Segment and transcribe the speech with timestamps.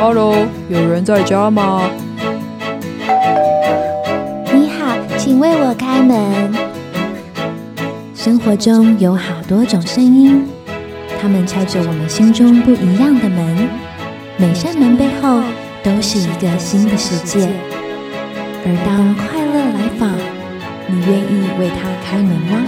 [0.00, 1.90] Hello，有人在家吗？
[4.52, 6.54] 你好，请为我开门。
[8.14, 10.46] 生活中有好多种声音，
[11.20, 13.68] 它们敲着我们心中不一样的门。
[14.36, 15.40] 每扇门背后
[15.82, 17.48] 都是一个新的世界。
[18.64, 20.14] 而当快乐来访，
[20.86, 22.62] 你愿意为他开门吗？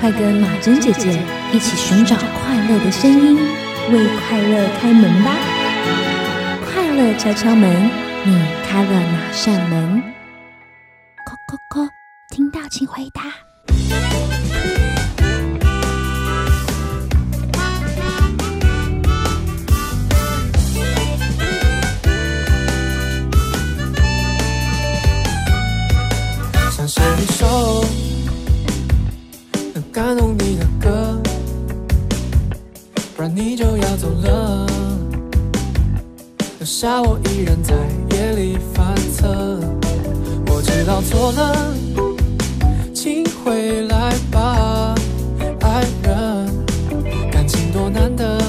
[0.00, 1.20] 快跟马珍姐姐
[1.52, 3.38] 一起寻找快乐的声音，
[3.92, 5.30] 为快乐开门吧！
[7.18, 7.90] 敲敲门，
[8.24, 10.02] 你开了哪扇门？
[11.26, 11.88] 叩叩叩，
[12.30, 13.22] 听到请回答。
[26.70, 27.84] 想写一首
[29.74, 31.20] 能感动你的歌，
[33.14, 34.79] 不然你就要走了，留
[36.70, 37.74] 下我一人在
[38.16, 39.58] 夜里反侧。
[40.46, 41.74] 我知道错了，
[42.94, 44.94] 请回来吧，
[45.62, 46.48] 爱人，
[47.32, 48.40] 感情多难得，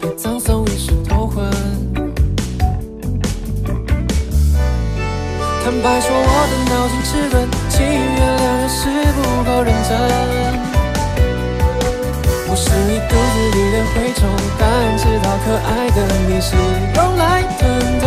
[0.00, 1.44] 别葬送一世头昏。
[5.62, 10.49] 坦白说，我的脑筋迟钝，请原谅，有时不够认真。
[12.50, 14.66] 不是你肚子里的蛔虫，但
[14.98, 16.56] 知道可爱的你是
[16.96, 17.62] 用来疼
[18.00, 18.04] 的。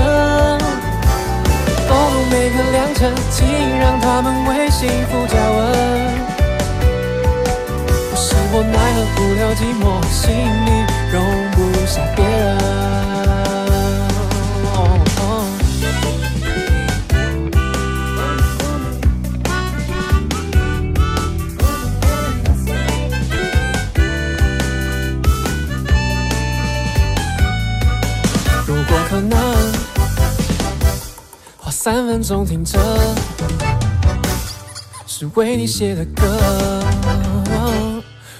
[1.88, 1.91] 哦
[2.30, 3.47] 每个良辰，请
[3.80, 5.58] 让他们为幸福加温。
[8.09, 10.67] 不是我奈何不了寂寞，心里
[11.09, 11.16] 容
[11.52, 12.92] 不下别人。
[31.84, 32.80] 三分钟听着，
[35.05, 36.82] 是为你写的歌，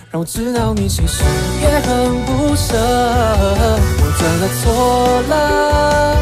[0.10, 1.26] 让我知道你其实
[1.62, 2.78] 也很不舍。
[2.80, 6.16] 我真的错了，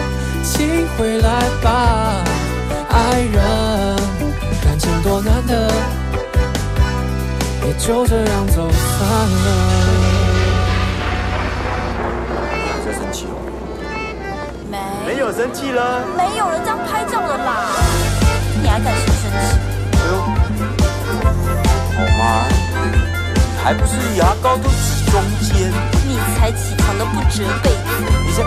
[0.44, 2.24] 请回来吧，
[2.90, 3.96] 爱人，
[4.64, 5.72] 感情多难得，
[7.68, 10.01] 也就这样走散了。
[15.32, 16.04] 有生气了。
[16.18, 17.72] 没有人这样拍照的啦，
[18.62, 19.56] 你还敢说生气？
[19.96, 20.20] 哎呦，
[21.96, 22.44] 好吗？
[23.64, 25.72] 还不是牙膏都挤中间，
[26.06, 27.80] 你才起床都不折被子，
[28.26, 28.44] 你这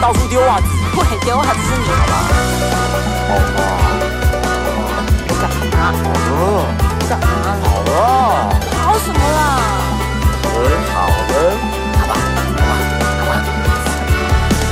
[0.00, 0.66] 到处丢袜子，
[0.96, 2.14] 会丢袜子是你好吧？
[3.28, 3.62] 好吗？
[5.28, 5.94] 我干嘛？
[6.02, 6.66] 好了，
[7.08, 7.22] 干嘛？
[7.62, 7.94] 好了，
[8.82, 9.38] 好什么啦？
[10.42, 10.58] 很
[10.92, 11.30] 好了。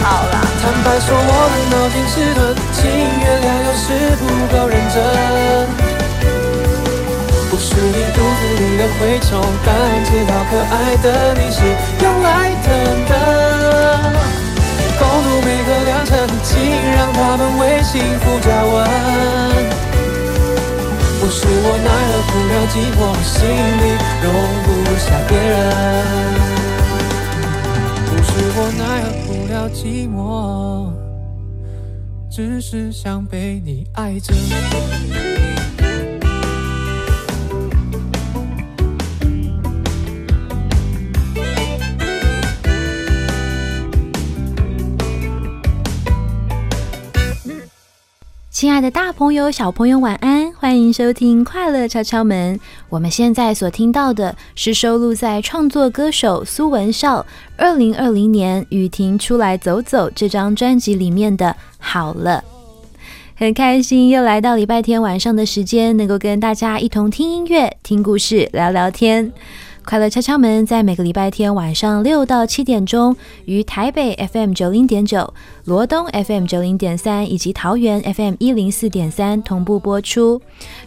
[0.02, 0.36] 好啦，
[0.68, 3.88] 坦白说，我的脑筋迟钝，请原谅，有时
[4.20, 5.00] 不够认真。
[7.48, 9.66] 不是你肚子里的蛔虫，但
[10.04, 11.64] 知道可爱的你是
[12.04, 12.68] 用来等
[13.08, 13.12] 的。
[14.98, 16.52] 共度每个良辰，请
[16.92, 18.76] 让他们为幸福加温。
[21.18, 24.26] 不是我奈何不了寂寞，心里容
[24.64, 24.68] 不
[25.00, 25.48] 下别人。
[28.04, 29.08] 不是我奈何
[29.58, 30.92] 不了寂寞，
[32.30, 34.32] 只是想被你爱着。
[48.48, 50.47] 亲爱的大朋友、小朋友，晚安！
[50.60, 52.56] 欢迎收听《快乐敲敲门》。
[52.88, 57.24] 我们现在所听到的是收录在创作歌手苏文少
[57.56, 61.46] 二零二零年《雨停出来走走》这张专辑里面的
[61.78, 62.42] 《好了》。
[63.36, 69.32] 很开心又来到礼拜天晚上的时间，能够跟大家一同听音乐、听故事、聊聊天。
[69.84, 73.16] 快乐敲敲门在每个礼拜天晚上六到七点钟，
[73.46, 75.32] 于台北 FM 九零点九、
[75.68, 80.40] 罗东 FM 九零点三以及桃园 FM 一零四点三同步播出。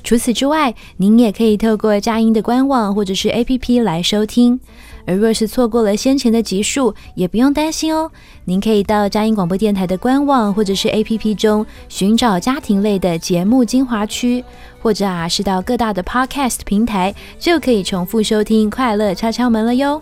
[0.03, 4.59] 除此之外，您也可以透过佳音的官网或者是 APP 来收听。
[5.05, 8.09] 而若是错过了先前的集数，也不用担心哦。
[8.45, 14.43] 您可以到佳音广播电台的官网或者是 APP 中寻找家庭类的节目精华区，
[14.81, 20.01] 或者啊是到各大的 Podcast 平台，就可以重复收听《快乐敲敲门》了哟。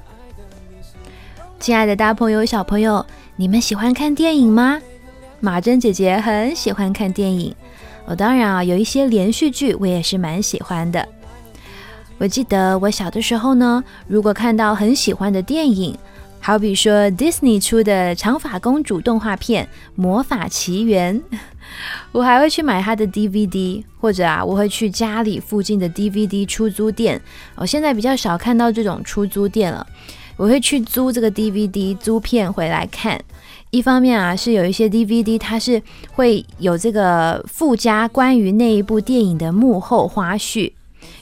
[1.59, 3.05] 亲爱的大朋友、小朋友，
[3.39, 4.81] 你们喜欢看电影吗？
[5.39, 7.55] 马珍姐姐很喜欢看电影，
[8.05, 11.07] 我当然啊有一些连续剧我也是蛮喜欢的。
[12.17, 15.97] 我记得我小的时候呢，如果看到很喜欢的电影，
[16.41, 19.63] 好比说 Disney 出的长发公主动画片
[19.95, 21.17] 《魔法奇缘》，
[22.11, 27.21] 我还会去买它的 DVD，或者啊，我会去家里附近的 DVD 出租店。
[27.55, 29.87] 我现在比较少看到这种出租店了，
[30.39, 33.19] 我会去租这个 DVD 租片回来看。
[33.71, 35.83] 一方面啊，是有一些 DVD 它是
[36.13, 40.71] 会有这个附加关于那一部电影的幕后花絮。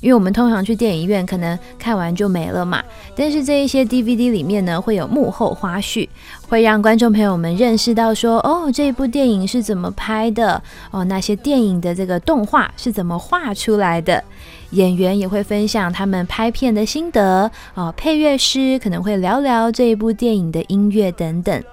[0.02, 2.84] 因为我们通常去电影院，可能看完就没了嘛。
[3.16, 6.08] 但是这一些 DVD 里面呢，会有幕后花絮，
[6.50, 10.62] 会让观众朋友们认识到说，哦，这部电影是怎么拍的，
[10.92, 14.24] 哦，那些电影的这个动画是怎么画出来的，
[14.70, 21.64] 演员也会分享他们拍片的心得，哦，配乐师可能会聊聊这一部电影的音乐等等，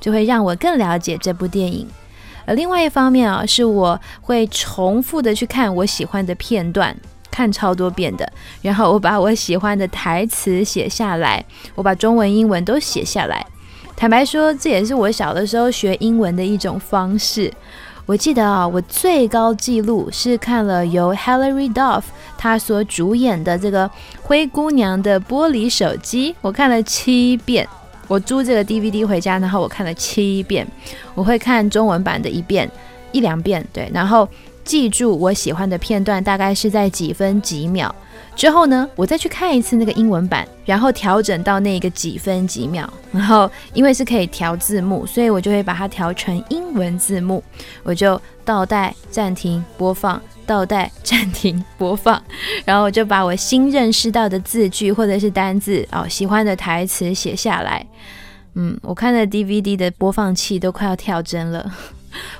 [0.00, 1.86] 就会让我更了解这部电影。
[2.44, 6.96] 而另外一方面啊，是我会重复的去看我喜欢的片段。
[7.28, 8.26] 看超多遍的，
[8.62, 11.44] 然后我把我喜欢的台词写下来，
[11.74, 13.44] 我把中文、英文都写下来。
[13.96, 17.50] 坦白说，这也是我小的时候学英文的一种方式。
[18.04, 22.02] 我记得啊，我最高纪录是看了由 Hilary Duff
[22.36, 23.88] 她所主演的这个
[24.22, 27.66] 《灰姑娘的玻璃手机》，我看了七遍。
[28.06, 30.64] 我租这个 DVD 回家，然后我看了七遍。
[31.14, 32.70] 我会看中文版的一遍、
[33.10, 34.28] 一两遍，对，然后。
[34.66, 37.94] 记住我喜欢的片段大概是在几分几秒
[38.36, 47.42] 之后呢，我再去看一次那个英文版，然后调整到那个几分几秒，然后因为是可以调字幕，所以我就会把它调成英文字幕，
[47.82, 52.22] 我就倒带、暂停、播放，倒带、暂停、播放，
[52.66, 57.84] 然后我就把我新认识到的字句或者是单字哦，喜欢的台词写下来。
[58.54, 61.74] 嗯，我看的 DVD 的播放器都快要跳帧了。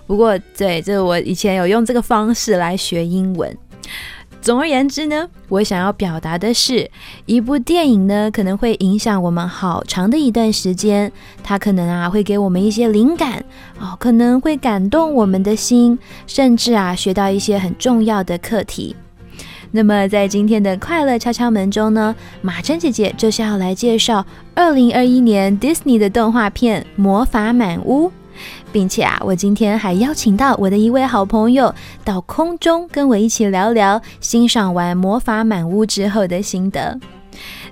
[0.06, 3.56] 不过，对，这我以前有用这个方式来学英文。
[4.46, 6.88] 总而言之呢，我想要表达的是，
[7.24, 11.10] 一部电影呢可能会影响我们好长的一段时间，
[11.42, 13.44] 它可能啊会给我们一些灵感
[13.80, 15.98] 哦，可能会感动我们的心，
[16.28, 18.94] 甚至啊学到一些很重要的课题。
[19.72, 28.06] 那么在今天的快乐敲敲门中呢，马珍姐姐就是要来介绍二零二一年 Disney 的动画片《魔法满屋》。
[28.72, 31.74] 并且啊，我今天还邀请到我的一位好朋友
[32.04, 36.98] 到空中跟我一起聊聊欣赏完《魔法满屋》之后的心得。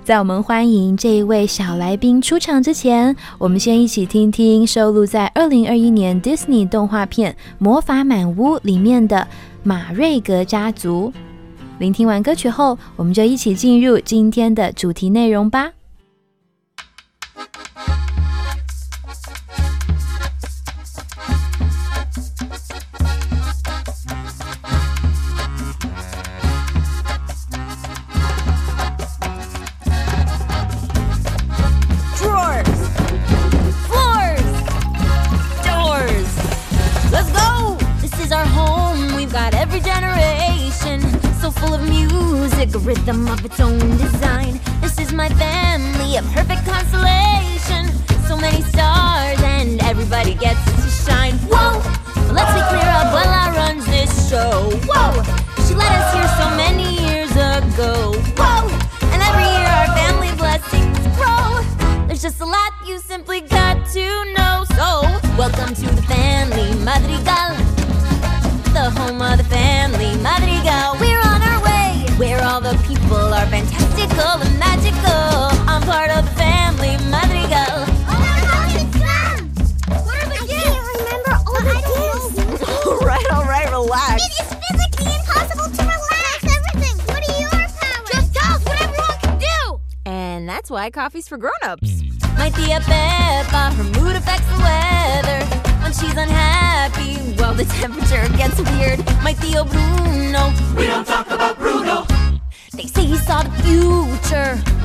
[0.03, 9.27] 在我们欢迎这一位小来宾出场之前，我们先一起听听收录在二零二一年 Disney 动画片《魔法满屋》里面的
[9.63, 11.11] 马瑞格家族。
[11.79, 15.71] 聆听完歌曲后，我们就一起进入今天的主题内容吧。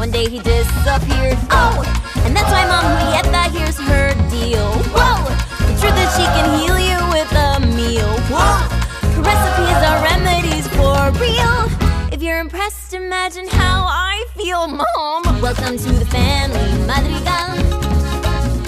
[0.01, 1.37] One day he disappeared.
[1.51, 1.77] Oh,
[2.25, 4.73] and that's why Mom Julieta here's her deal.
[4.97, 5.29] Whoa,
[5.69, 8.09] the truth is she can heal you with a meal.
[8.33, 8.65] Whoa,
[9.13, 11.69] her recipes are remedies for real.
[12.11, 15.43] If you're impressed, imagine how I feel, Mom.
[15.43, 17.61] Welcome to the family, Madrigal.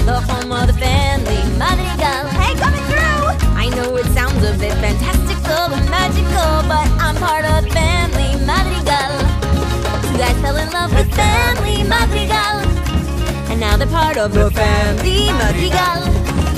[0.04, 2.28] The home of the family, Madrigal.
[2.42, 3.56] Hey, coming through!
[3.56, 5.21] I know it sounds a bit fantastical
[13.92, 16.00] part of the family, Madrigal.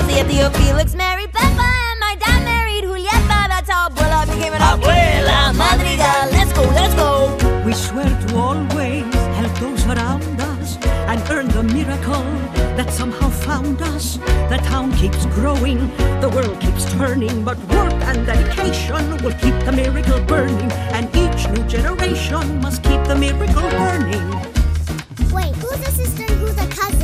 [0.07, 3.39] See Theo Felix married Peppa, and my dad married Julieta.
[3.51, 6.23] That's how Abuela became an Abuela Madrigal.
[6.31, 7.11] Let's go, let's go.
[7.65, 9.03] We swear to always
[9.39, 10.77] help those around us
[11.11, 12.25] and earn the miracle
[12.77, 14.15] that somehow found us.
[14.51, 15.79] The town keeps growing,
[16.21, 21.49] the world keeps turning, but work and dedication will keep the miracle burning, and each
[21.49, 24.25] new generation must keep the miracle burning.
[25.35, 26.24] Wait, who's a sister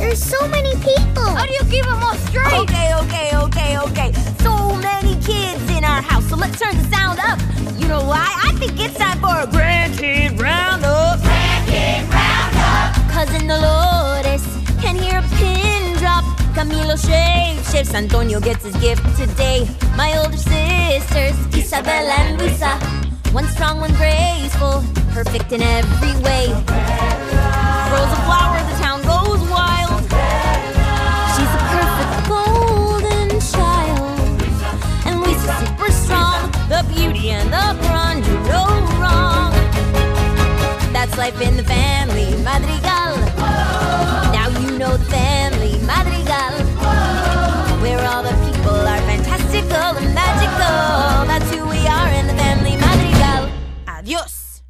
[0.02, 1.24] There's so many people.
[1.24, 2.52] How do you keep them all straight?
[2.52, 4.12] Okay, okay, okay, okay.
[4.42, 7.38] So many kids in our house, so let's turn the sound up.
[7.80, 8.26] You know why?
[8.42, 11.20] I think it's time for a grandkid roundup.
[11.20, 13.12] Grandkid roundup.
[13.14, 14.44] Cousin Dolores
[14.82, 16.24] can hear a pin drop.
[16.56, 17.94] Camilo shapes, shifts.
[17.94, 19.68] Antonio gets his gift today.
[19.96, 22.74] My older sisters, Isabella and Luisa.
[23.30, 24.82] One strong, one graceful,
[25.14, 26.48] perfect in every way.
[27.88, 28.91] Throws a flower, the town
[41.22, 43.14] life in the family, Madrigal.
[44.36, 46.52] Now you know the family, Madrigal.
[47.80, 50.82] Where all the people are fantastical and magical.
[51.30, 53.42] That's who we are in the family, Madrigal.
[53.86, 54.62] Adios.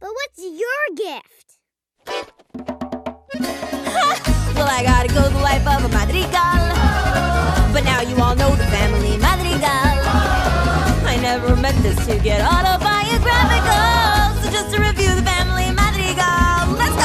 [0.00, 1.48] But what's your gift?
[4.56, 6.62] Well, I gotta go the life of a Madrigal.
[7.74, 9.94] But now you all know the family Madrigal.
[11.12, 14.17] I never meant this to get autobiographical.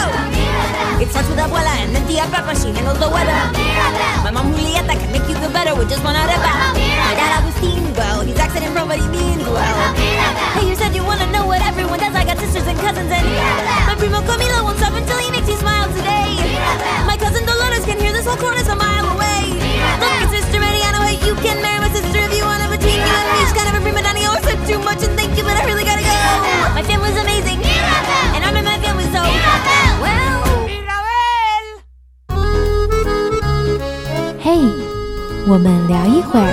[0.05, 0.55] Madrigal.
[0.57, 1.01] Let's go!
[1.03, 3.39] It starts with Abuela and then Tia Peppa, she handles the weather.
[4.23, 4.95] My mom Julieta
[35.53, 36.51] 我们聊一会儿。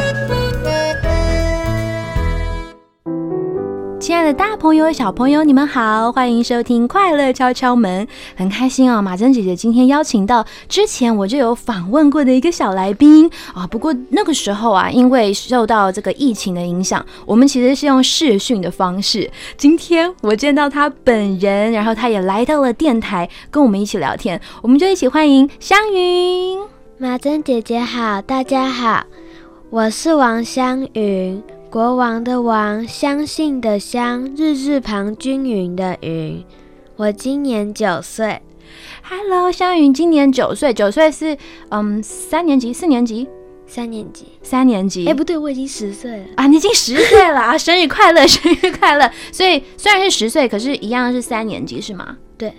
[3.99, 8.07] 亲爱的大朋友、小朋友，你们好，欢迎收听《快乐敲敲门》。
[8.37, 13.66] 很开心啊，马珍姐姐今天邀请到之前我就有访问过的一个小来宾啊。
[13.66, 19.30] 不过那个时候啊，因为受到这个疫情的影响，我们其实是用视讯的方式。
[19.57, 26.59] 今天我见到他本人，然后他也来到了电台，跟我们一起聊天，我们就一起欢迎香云。
[27.02, 29.07] 马珍姐姐好，大家好，
[29.71, 36.45] 我是王香云，国王的王，相信的相，日字旁均匀的云。
[36.97, 38.42] 我今年九岁
[39.02, 41.38] ，Hello，香云今年九岁，九岁是
[41.71, 43.26] 嗯三年级、四年级、
[43.66, 44.26] 三年级。
[44.42, 45.09] 三年级。
[45.09, 46.26] 哎，不对，我已经十岁了。
[46.37, 47.57] 啊，你已经十岁了 啊！
[47.57, 49.11] 生日快乐， 生日快乐！
[49.33, 52.19] 所以虽然是十岁，可是一样是三年级是吗？
[52.37, 52.52] 对。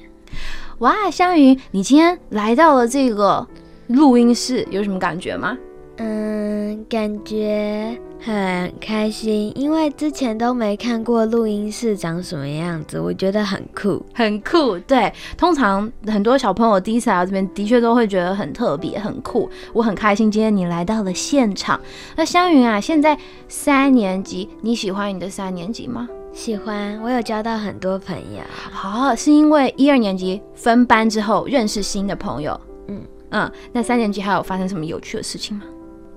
[0.80, 3.48] 哇，香云，你今天来到了这个
[3.94, 5.58] 录音室，有什么感觉吗？
[5.98, 14.04] 嗯，感觉很开心，因为之前都没看过录音室长什么样子，我觉得很酷。
[14.14, 15.12] 很酷，对。
[15.38, 19.48] 通常很多小朋友第一次来到这边，的确都会觉得很特别、很酷。
[19.74, 21.80] 我很开心今天你来到了现场。
[22.16, 23.16] 那香云啊，现在
[23.48, 26.08] 三年级，你喜欢你的三年级吗？
[26.34, 28.42] 喜欢，我有交到很多朋友。
[28.72, 32.60] 好、是因为一二年级分班之后认识新的朋友。
[32.88, 33.02] 嗯
[33.32, 35.64] 嗯，那三年级还有发生什么有趣的事情吗？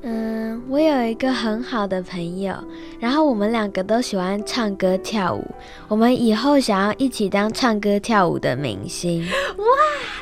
[0.02, 2.54] 嗯，我有一个很好的朋友，
[3.00, 5.42] 然后我们两个都喜欢唱歌跳舞，
[5.88, 9.24] 我们以后想要一起当唱歌跳舞的明星。
[9.56, 9.64] 哇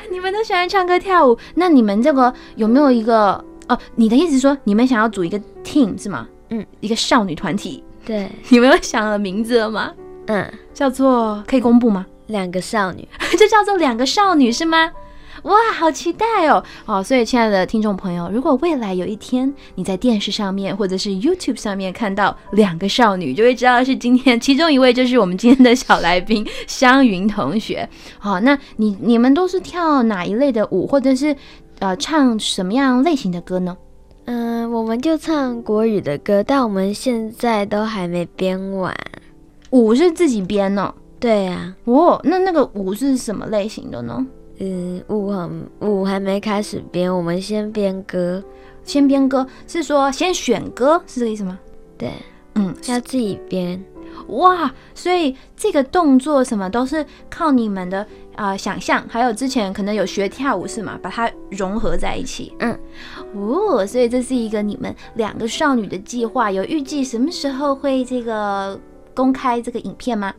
[0.09, 3.77] 你们都喜欢唱歌跳舞，那你们这个有没有一个哦？
[3.95, 6.27] 你的意思是说你们想要组一个 team 是吗？
[6.49, 9.91] 嗯，一个少女团体，对， 你们有想了名字了吗？
[10.27, 12.05] 嗯，叫做可以公布吗？
[12.27, 13.05] 两个少女，
[13.37, 14.89] 就叫做两个少女是吗？
[15.43, 16.63] 哇，好期待哦！
[16.85, 27.87] 哦，所以亲爱的听众朋友，如果未来有一天你在电视上面或者是 YouTube 上面看到两个少女，就会知道是今天其中一位就是我们今天的小来宾湘云同学。
[28.19, 31.35] 好、那你你们都是跳哪一类的舞，或者是
[31.79, 33.75] 呃唱什么样类型的歌呢？
[34.25, 38.95] 嗯，我们就唱国语的歌，但我们现在都还没编完。
[39.71, 44.25] 舞是自己编呢、对呀、哦，那那个舞是什么类型的呢？
[44.59, 48.43] 嗯，舞很舞还没开始编，我们先编歌。
[48.83, 51.57] 先编歌是说先选歌是这个意思吗？
[51.97, 52.11] 对，
[52.55, 53.83] 嗯，要自己编。
[54.27, 58.01] 哇，所以这个动作什么都是靠你们的
[58.35, 60.99] 啊、呃想象，还有之前可能有学跳舞是吗？
[61.01, 62.53] 把它融合在一起。
[62.59, 62.77] 嗯，
[63.33, 68.79] 哦，所以这是一个你们两个少女的计划，有预计什么时候会这个
[69.15, 70.33] 公开这个影片吗？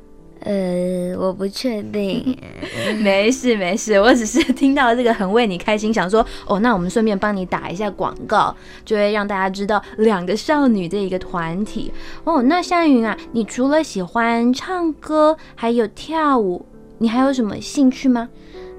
[0.45, 2.39] 呃，我不确定。
[3.03, 11.91] 没事没事，我只是听到这个很为你开心，想说哦，那我们顺便帮你打一下广告，就会让大家知道两个少女这一个团体
[12.25, 12.43] 哦。
[12.43, 16.67] 那夏云啊，你除了喜欢唱歌，还有跳舞，
[16.99, 18.29] 你还有什么兴趣吗？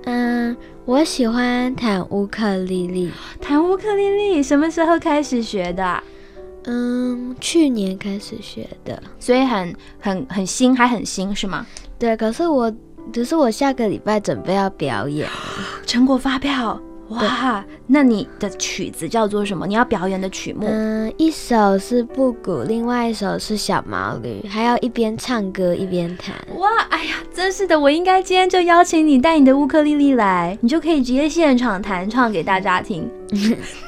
[0.05, 0.55] 嗯，
[0.85, 3.11] 我喜欢弹乌克丽丽。
[3.41, 6.03] 弹乌克丽丽什么时候开始学的啊？
[6.65, 9.01] 嗯，去年开始学的。
[9.19, 11.65] 所以很很很新，还很新是吗？
[11.97, 12.71] 对，可是我，
[13.13, 15.29] 只是我下个礼拜准备要表演。
[15.85, 16.79] 成果发表，
[17.09, 17.63] 哇！
[17.87, 19.67] 那你的曲子叫做什么？
[19.67, 20.65] 你要表演的曲目？
[20.67, 26.35] 嗯，一首是布谷，另外一首是小毛驴，还要一边唱歌一边弹。
[26.57, 33.07] 哇，哎呀，真是的，我应该今天就邀请你带你的乌克丽丽来，你就可以直接现场弹唱给大家听。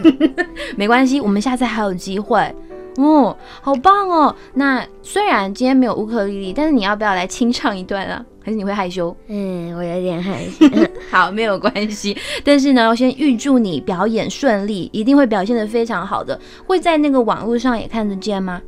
[0.77, 2.55] 没关系，我们下次还有机会。
[2.97, 4.35] 哦，好棒哦！
[4.53, 8.25] 那虽然今天没有乌克丽丽，但是你要不要来清唱一段啊？
[8.43, 9.15] 还是你会害羞？
[9.27, 10.65] 嗯，我有点害羞。
[11.11, 12.17] 好，没有关系。
[12.43, 16.39] 但是呢，我先预祝你表演顺利，一定会表现得非常好的。
[16.65, 18.61] 会在那个网络上也看得见吗？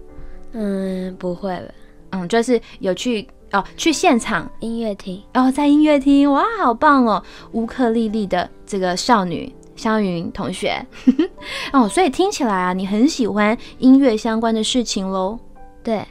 [0.52, 1.74] 嗯，不会了。
[2.12, 7.24] 嗯，就是有去哦，去现场音乐厅，然后在音乐厅，哇，好棒哦！
[7.54, 9.52] 乌克丽丽的这个少女。
[9.80, 10.86] 香云同学，
[11.72, 15.40] 哦，所以听起来啊，你很喜欢音乐相关的事情喽？
[15.82, 16.04] 对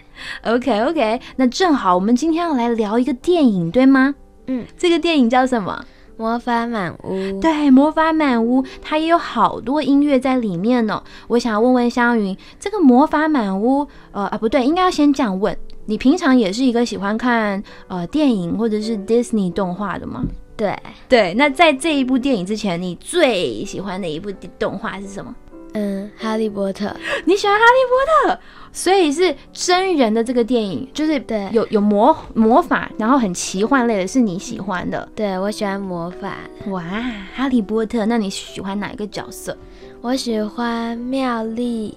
[0.44, 4.14] ，OK OK，那正好，我们今天要来聊一个电影，对吗？
[4.46, 5.84] 嗯，这个电影叫什么？
[6.16, 7.40] 魔法满屋。
[7.40, 11.00] 对，魔法满屋，它也有好多音乐在里面呢。
[11.28, 20.24] 我想要问问香云，这个魔法满屋，呃啊，不对，应该要先这样问，你平常也是一个喜欢看呃电影或者是 Disney 动画的吗？
[20.58, 20.76] 对
[21.08, 25.32] 对，那在这一部电影之前，你最喜欢的一部动画是什么？
[25.74, 26.92] 嗯，哈利波特。
[27.26, 28.40] 你喜欢哈利波特，
[28.72, 35.08] 所以是真人的这个电影，就是对有有魔魔法，然后很奇幻类的，是你喜欢的。
[35.14, 36.38] 对，我喜欢魔法。
[36.70, 36.82] 哇，
[37.34, 39.56] 哈利波特，那你喜欢哪一个角色？
[40.00, 41.96] 我喜欢妙丽，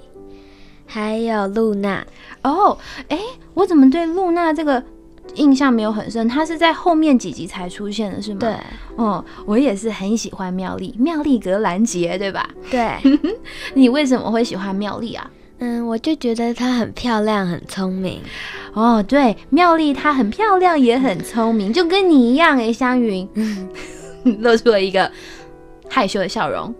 [0.86, 2.06] 还有露娜。
[2.43, 3.17] 哦，哎，
[3.56, 4.84] 我怎么对露娜这个？
[5.36, 8.39] 印象没有很深，他是在后面几集才出现的，是吗？
[8.39, 8.56] 对，
[8.96, 12.50] 哦，我也是很喜欢妙丽，妙丽格兰杰，对吧？
[12.70, 12.98] 对，
[13.74, 15.30] 你为什么会喜欢妙丽啊？
[15.60, 18.20] 嗯，我就觉得她很漂亮，很聪明。
[18.74, 23.28] 哦，对，妙丽她很漂亮，也很聪明，就跟你一样诶，香云，
[24.41, 25.12] 露出了一个
[25.88, 26.74] 害羞的笑容。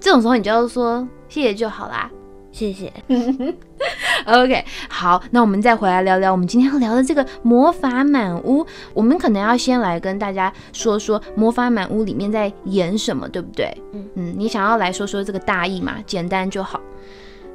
[0.00, 2.10] 这种时候你就要说谢谢就好啦。
[2.54, 2.92] 谢谢。
[4.26, 8.64] OK，好，那我们再回来聊聊我们今天要聊的这个魔法满屋。
[8.94, 13.76] 我们可能要先来跟大家说说魔法满屋里面在演什么，对不对？
[13.92, 15.96] 嗯嗯，你想要来说说这个大意嘛？
[16.06, 16.80] 简单就好。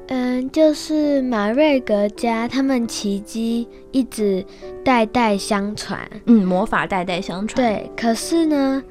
[0.07, 4.45] 嗯，就是马瑞格家他们奇迹一直
[4.83, 5.99] 代代相传。
[6.25, 7.55] 嗯，魔法代代相传。
[7.55, 8.83] 对，可是呢？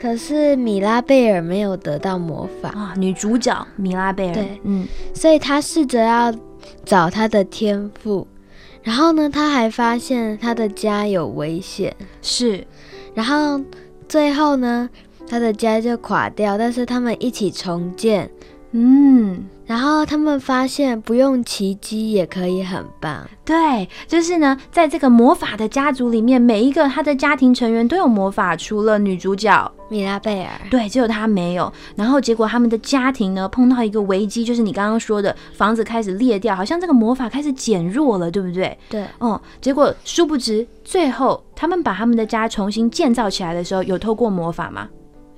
[0.00, 2.70] 可是米拉贝尔没有得到魔法。
[2.70, 4.32] 啊，女主角米拉贝尔。
[4.32, 6.34] 对，嗯，所以她试着要
[6.86, 8.26] 找她的天赋，
[8.82, 12.66] 然后呢，她还发现她的家有危险，是，
[13.14, 13.60] 然后
[14.08, 14.88] 最后呢，
[15.28, 18.30] 她的家就垮掉，但是他们一起重建，
[18.72, 19.44] 嗯。
[19.70, 23.24] 然后他们发现不用奇迹也可以很棒。
[23.44, 31.72] 对，就是呢，在这个魔法的家族里面，每一个他的家庭成员都有魔法，除了女主角米拉贝尔，对，只有她没有。
[31.94, 38.76] 然后结果他们的家庭呢碰到一个危机，就是你刚刚说的房子开始裂掉，好像这个魔法开始减弱了，对不对？
[38.88, 44.88] 对，哦，结果殊不知，最后他们把他们的家重新建造起来的时候，有透过魔法吗？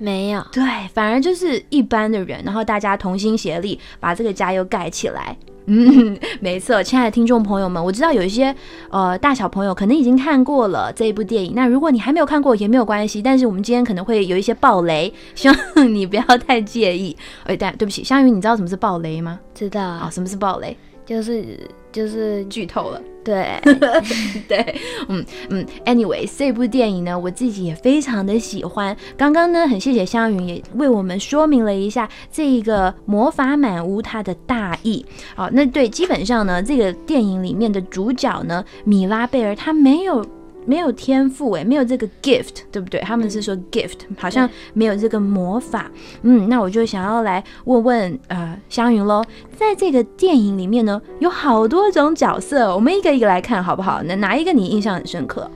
[0.03, 0.61] 没有，对，
[0.93, 5.37] 反而就是一般的人，然后大家同心协力把这个家又盖起来。
[5.67, 8.53] 嗯， 没错，亲爱的听众朋友们，我知道有一些
[8.89, 17.15] 呃大小朋友可能已经看过了这一部电影，那如果你还没有看过也没有关系，但是我们今天可能会有一些暴雷，希望你不要太介意。
[17.45, 19.39] 哎，但对不起，香云，你知道什么是暴雷吗？
[19.55, 20.75] 知道啊，什么是暴雷？
[21.05, 21.57] 就是
[21.93, 23.01] 就是剧透了。
[23.23, 23.47] 对
[24.49, 24.75] 对，
[25.07, 28.93] 嗯嗯，anyway，这部电影呢，我自己也非常的喜欢。
[29.15, 35.05] 刚刚呢，很谢谢香云也为我们说明了一下这一个魔法满屋它的大意。
[35.35, 40.25] 好，那对，基本上呢，这个电影里面的主角呢，米拉贝尔，他没有。
[40.65, 42.99] 没有天赋诶，没有这个 gift，对不对？
[43.01, 45.89] 他们是说 gift，好像没有这个魔法。
[46.21, 49.23] 嗯，那我就想要来问问呃香云喽，
[49.57, 54.01] 在这个电影里面呢，有好多种角色，我们一个一个来看好不好？
[54.03, 55.49] 那哪一个你印象很深刻？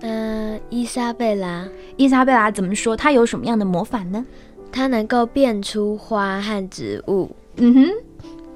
[0.00, 1.66] 嗯，伊莎贝拉。
[1.96, 2.96] 伊莎贝拉怎么说？
[2.96, 4.24] 她有什么样的魔法呢？
[4.70, 7.30] 她能够变出花和植物。
[7.56, 7.90] 嗯哼，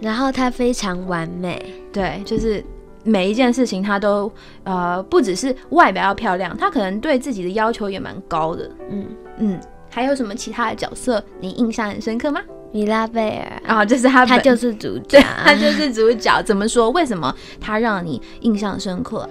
[0.01, 1.75] 然后她非常完美。
[1.93, 2.65] 对，就是。
[3.05, 4.31] 每一件事情他都
[4.65, 8.71] 呃不只是外表要漂亮，他可能对自己的要求也蛮高的。
[8.91, 9.07] 嗯，
[9.39, 12.41] 嗯，还有什么其他的角色你印象很深刻吗？
[12.73, 16.41] 米拉贝尔，啊、就是他本他就是主角 对，，他就是主角。
[16.43, 16.89] 怎么说？
[16.91, 19.29] 为什么他让你印象深刻？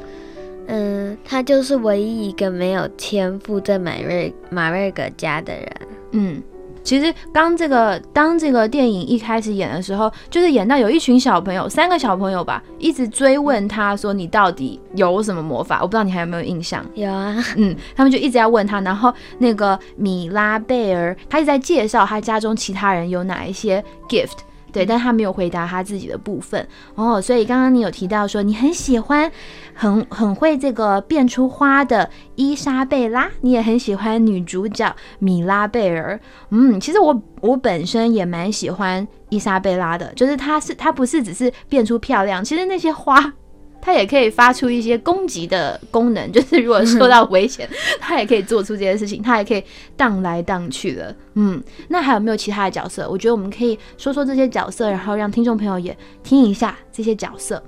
[0.68, 5.72] 嗯，他就是唯一一个没有天赋在马瑞马瑞格家的人。
[6.12, 6.44] 嗯，
[6.84, 15.80] 其实刚这个当这个电影一开始演的时候，就是演到有一群小朋友，三个小朋友吧，一直追问他说你到底有什么魔法？
[15.82, 16.86] 我不知道你还有没有印象。
[16.96, 24.38] 有啊， 嗯，他们就一直要问他，然后那个米拉贝尔，他一直在介绍他家中其他人有哪一些 gift。
[24.72, 29.32] 对，但他没有回答他自己的部分哦，所以刚刚你有提到说你很喜欢，
[29.74, 36.20] 很很会这个变出花的伊莎贝拉，你也很喜欢女主角米拉贝尔。
[36.50, 43.34] 嗯，其实我我本身也蛮喜欢伊莎贝拉的，就是她是她不是只是变出漂亮，其实那些花
[43.82, 47.68] 它也可以发出一些攻击的功能， 就是如果受到危险，
[48.00, 49.64] 它也可以做出这些事情，它也可以
[49.96, 51.16] 荡来荡去的。
[51.36, 53.10] 嗯，那还有没有其他的角色？
[53.10, 57.62] 我觉得我们可以说说这些角色，然后让听众朋友也听一下这些角色。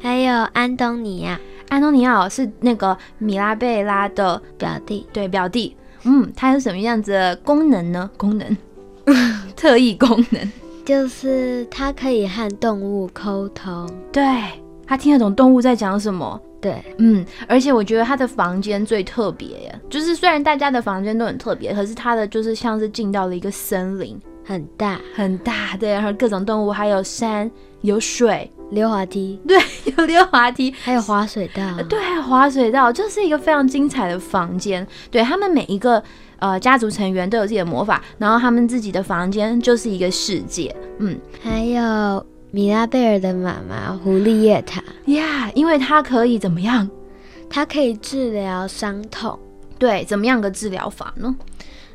[0.00, 1.40] 还有安东尼亚
[1.70, 8.10] 安东尼奥是那个米拉贝拉的表弟，对表弟，嗯，他是什么样子的功能呢？
[8.18, 8.56] 功能，
[9.56, 10.52] 特异功能，
[10.84, 13.88] 就是他可以和动物沟通。
[14.12, 14.22] 对
[14.86, 16.40] 他听得懂动物在讲什么。
[16.60, 27.50] 对，嗯，而且我觉得他的房间最特别耶，就是虽然大家的房间都很特别，可是他的就是像是进到了一个森林，很大，很大，对，然后各种动物，还有山，
[27.82, 29.58] 有水，溜滑梯，对，
[29.98, 31.62] 有溜滑梯，还有滑水道。
[31.86, 34.86] 对，还有滑水道，就是一个非常精彩的房间。
[35.10, 36.02] 对他们每一个
[36.38, 40.74] 呃家族成员都有自己的魔法，然后他们自己的房间就是一个世界。
[40.98, 46.88] 嗯还有米拉贝尔的妈妈狐狸叶塔，呀因为它可以怎么样？
[47.50, 49.36] 它可以治疗伤痛。
[49.76, 51.34] 对，怎么样个治疗法呢？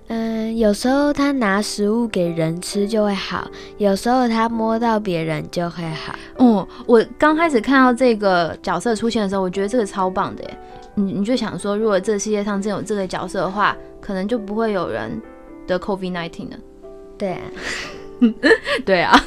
[0.08, 6.14] 嗯，有时候他拿食物给人吃就会好，有时候他摸到别人就会好。
[6.36, 10.58] 哦，我刚开始看到这个角色出现的时候，我觉得这个超棒的耶。
[10.94, 15.22] 你你就想说，如果这个世界上真有这个角色的话，可能就不会有人
[15.66, 16.58] 得 COVID nineteen 了。
[17.18, 17.42] 对啊，
[18.86, 19.18] 对啊，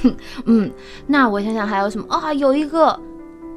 [0.46, 0.70] 嗯，
[1.07, 2.33] 那我想想还有什么啊？
[2.35, 2.98] 有一个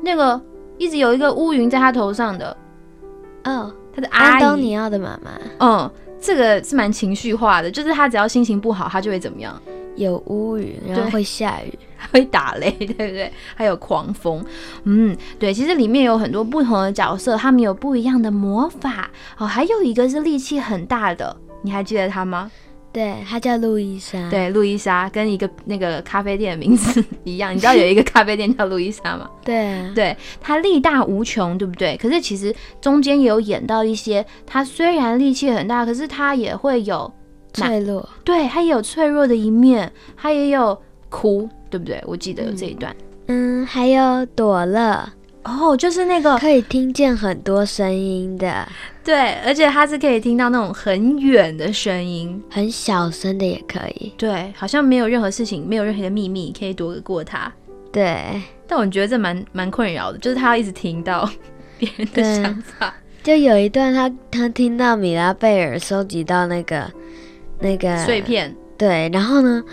[0.04, 0.40] 那个
[0.78, 2.56] 一直有一个乌云在他头上的，
[3.44, 4.44] 哦，他的阿姨。
[4.44, 9.60] 安东尼奥的妈妈嗯，这个是蛮情绪化的，就是他只要心情不好，他就会怎么样？
[9.96, 11.78] 有乌云，然后会下雨。
[11.98, 13.32] 还 会打雷，对不对？
[13.56, 14.44] 还有狂风，
[14.84, 19.48] 嗯，对，其实里面有很多不同的角色，他们有不一样的魔法哦。
[19.48, 22.52] 还有一个是力气很大的，你还记得他吗？
[22.96, 29.30] 对，她叫路易莎。，对，路易莎跟一个那个咖啡店的名字一样，你知道有一个咖啡店叫路易莎吗？
[29.44, 31.98] 对啊，对，她力大无穷，对不对？
[31.98, 37.14] 可是其实中间也有演到一些，她虽然力气很大，可是她也会有，
[37.54, 38.08] 脆弱。
[38.24, 42.02] 对她也有脆弱的一面，她也有哭，对不对？
[42.08, 42.96] 我记得有这一段。
[43.28, 45.10] 嗯，还有朵乐，
[45.46, 48.68] 哦，就是那个可以听见很多声音的，
[49.04, 54.12] 对，而且他是可以听到那种很远的声音，很小声的也可以。
[54.18, 57.52] 对，好像没有任何事情，没有任何的秘密可以躲得过他。
[57.92, 61.30] 对，但我觉得这蛮蛮困扰的，就是他要一直听到
[61.78, 62.94] 别人的对想法。
[63.22, 66.92] 就有一段他他听到米拉贝尔收集到那个
[67.60, 69.64] 那个碎，片，对，然后呢，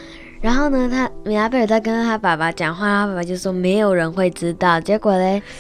[0.43, 5.43] 然后呢，他米拉贝尔在跟他爸爸讲话，他爸爸就说没有人会知道，结果嘞。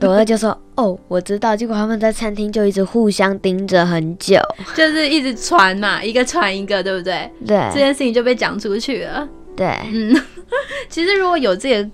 [0.00, 4.36] 朵乐就说：“哦，我知道。”结果他们在餐厅就一直互相盯着很久。
[4.74, 7.30] 就是一直传嘛，一个传一个，对不对？
[7.46, 9.26] 对这件事情就被讲出去了。
[9.56, 10.14] 对，嗯，
[10.90, 11.90] 其实如果有这个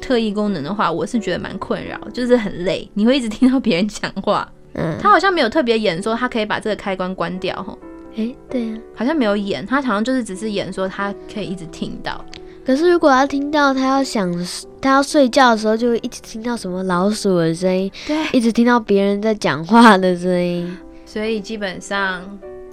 [0.00, 4.50] 特异功能的话，我是觉得蛮困扰，就是很累，你会一直听到别人讲话。
[4.72, 7.78] 嗯，他好像没有特别演说他可以把这个开关关掉，吼，
[8.18, 8.78] 诶，对啊。
[8.94, 12.24] 好像没有演，他好像就是只是演说他可以一直听到。
[12.66, 14.30] 可是如果他听到他要想
[14.78, 20.76] 他要睡觉的时候，就会一直听到什么老鼠的声音，对，一直听到别人在讲话的声音，
[21.06, 22.22] 所以基本上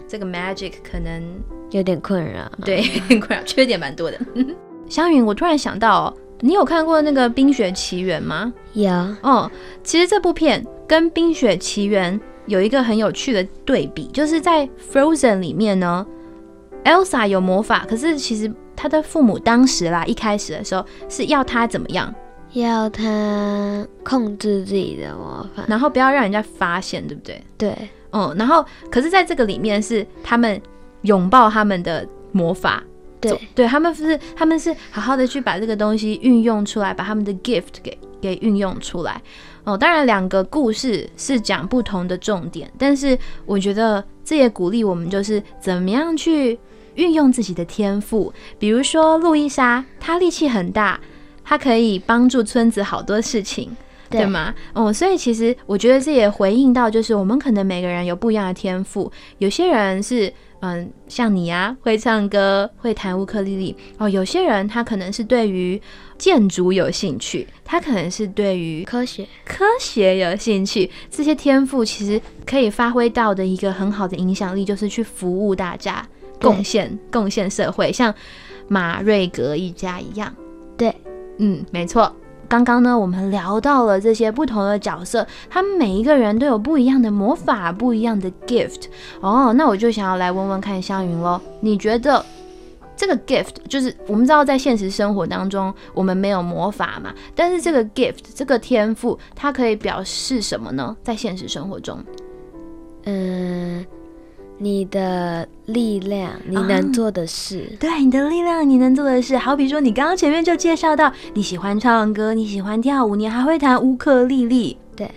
[0.06, 1.24] 这个 magic 可能
[1.72, 2.52] 有点困扰。
[2.66, 2.84] 对
[3.22, 4.20] 困扰，缺点蛮多的。
[4.90, 8.54] 香云，我突然想到、哦，你有看过那个《冰雪奇缘》吗？
[8.74, 9.50] 有，哦，
[9.82, 16.06] 其实这部片跟《冰雪奇缘》有一个很有趣的对比，就是在 Frozen 里面呢
[16.84, 22.14] ，Elsa 有魔法，可是其实她的父母当时啦，一开始的时候是要她怎么样，
[22.54, 25.64] 要他控制自己的魔法。
[25.68, 27.42] 然后不要让人家发现，对不对？
[27.58, 27.76] 对，
[28.12, 30.62] 嗯，然后可是在这个里面是他们
[31.02, 32.84] 拥抱他们的魔法，
[33.20, 39.22] 对对他们是他们是好好的去把这个东西运用出来，把他们的 gift 给给运用出来。
[39.66, 46.58] 哦，当然两个故事是讲不同的重点，但是我觉得这也鼓励我们，就是怎么样去
[46.94, 48.34] 运用自己的天赋。
[48.58, 51.00] 比如说路易莎，她力气很大，
[51.44, 53.76] 她可以帮助村子好多事情。
[54.08, 54.54] 对对吗？
[54.74, 60.32] 哦，所以其实我觉得这也回应到，就是我们可能每个人有不一样的天赋，有些人是
[60.66, 65.80] 嗯，像你啊，会唱歌，会弹乌克丽丽哦，有些人他可能是对于
[66.18, 76.04] 建筑有兴趣，他可能是对于科学，科学有兴趣，这些天赋其实可以发挥到的一个很好的影响力，就是去服务大家，
[76.42, 78.12] 贡献贡献社会，像
[78.68, 80.34] 马瑞格一家一样。
[80.76, 80.92] 对，
[81.38, 82.12] 嗯，没错。
[82.48, 88.86] 刚刚呢，我们聊到了这些不同的角色，他们每一个人都有不一样的魔法，不一样的 gift。
[89.20, 92.24] 哦，那我就想要来问问看香云喽，你觉得
[92.96, 100.96] 这个 gift 就是我们知道在现实生活当中我们没有魔法嘛，但是这个 gift 这个天赋，它可以表示什么呢？
[101.04, 102.00] 在现实生活中，
[103.04, 103.86] 嗯，
[104.58, 114.78] 你的力量，你啊能做的事，对你的力量，你能做的事，好比说你刚刚前面就介绍到，你喜欢唱歌，你喜欢跳舞，你还会弹乌克丽丽。
[114.96, 115.12] 对，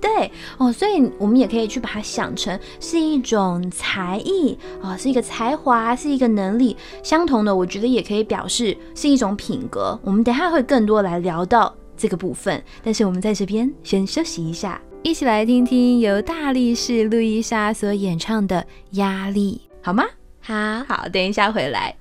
[0.00, 6.74] 对哦，所以我们也可以去把它想成是一种才艺啊、是一个才华，是一个能力。
[7.02, 9.98] 相同的，我觉得也可以表示是一种品格。
[10.02, 18.62] 我们等下会更多来聊到这个部分，但是我们在这边先休息一下，一起来听听由大力士路易莎所演唱的
[18.98, 20.04] 《压力》，好吗？
[20.42, 21.96] 好，好，等一下回来。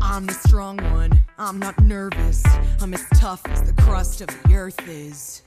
[0.00, 1.22] I'm the strong one.
[1.36, 2.42] I'm not nervous.
[2.80, 5.42] I'm as tough as the crust of the earth is.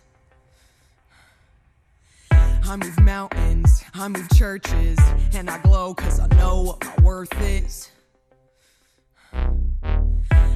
[2.32, 4.98] I move mountains, I move churches,
[5.34, 7.90] and I glow cause I know what my worth is.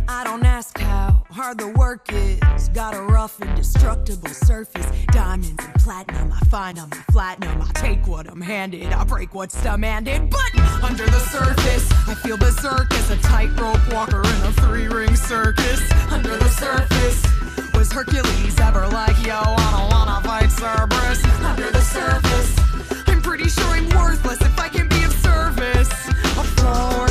[0.10, 2.70] I don't ask how hard the work is.
[2.70, 4.86] Got a rough, indestructible surface.
[5.08, 7.62] Diamonds and platinum, I find I'm platinum.
[7.62, 10.30] I take what I'm handed, I break what's demanded.
[10.30, 15.16] But under the surface, I feel berserk as a tightrope walker in a three ring
[15.16, 15.82] circus.
[16.10, 17.24] Under the surface,
[17.74, 21.24] was Hercules ever like, yo, I don't wanna fight Cerberus?
[21.44, 22.56] Under the surface,
[23.08, 25.90] I'm pretty sure I'm worthless if I can be of service.
[26.38, 27.07] A flaw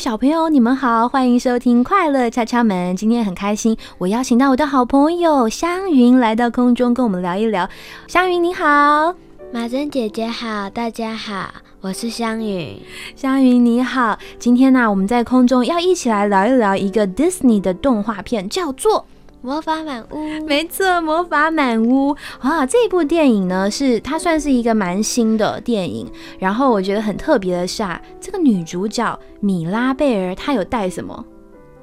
[0.00, 2.96] 小朋友，你们好，欢迎收听《快乐敲敲门》。
[2.98, 7.68] 今天很开心，我邀请到我的好朋友香云来到空中跟我们聊一聊。
[8.06, 9.14] 香云你好，
[9.52, 12.80] 马珍姐姐好，大家好，我是香云。
[13.14, 19.04] 香云你好，今天呢、我们在空中要一起来聊一聊一个 Disney 的动画片，叫做。
[19.42, 26.06] 魔法满屋，没错，《魔法满屋》啊，这部电影呢是它算是一个蛮新的电影，
[26.38, 31.24] 然后我觉得很特别的是啊，这个女主角米拉贝尔她有戴什么？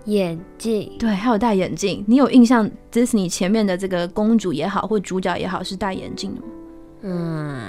[0.05, 2.05] 眼镜，对，她有戴眼镜。
[2.07, 6.47] 你有印象，Disney 前面的这个公主也好，或主角也好，是戴眼镜的吗？
[7.01, 7.59] 嗯，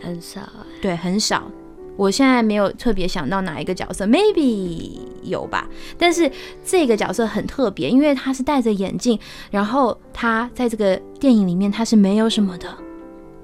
[0.00, 0.64] 很少啊。
[0.80, 1.50] 对，很少。
[1.96, 5.66] 我现在没有特别想到哪一个角色，maybe 有吧。
[5.98, 6.30] 但是
[6.64, 9.18] 这个角色很特别，因为他是戴着眼镜，
[9.50, 12.68] 然后他在这个电影里面他是没有什么的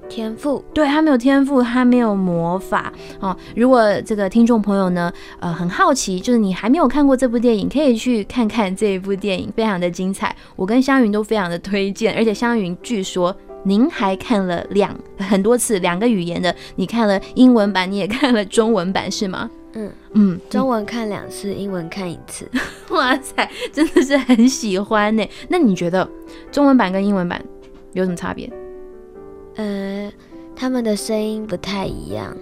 [0.07, 3.35] 天赋，对他没有天赋，他没有魔法哦。
[3.55, 10.35] 如果这个听众朋友呢，呃，很好奇，就是你还没有看过这部电影，可以去看看这一部电影，非常的精彩。
[10.55, 13.35] 我跟香云都非常的推荐，而且香云据说。
[13.63, 19.49] 您还看了两很多次两个语言的，你看了英文版，你也看了中文版是吗？
[19.75, 22.47] 嗯嗯，中文看两次，英文看一次。
[22.91, 25.27] 哇塞，真的是很喜欢呢。
[25.49, 26.07] 那你觉得
[26.51, 27.43] 中文版跟英文版
[27.93, 28.51] 有什么差别？
[29.55, 30.11] 呃，
[30.55, 32.37] 他们的声音不太一样。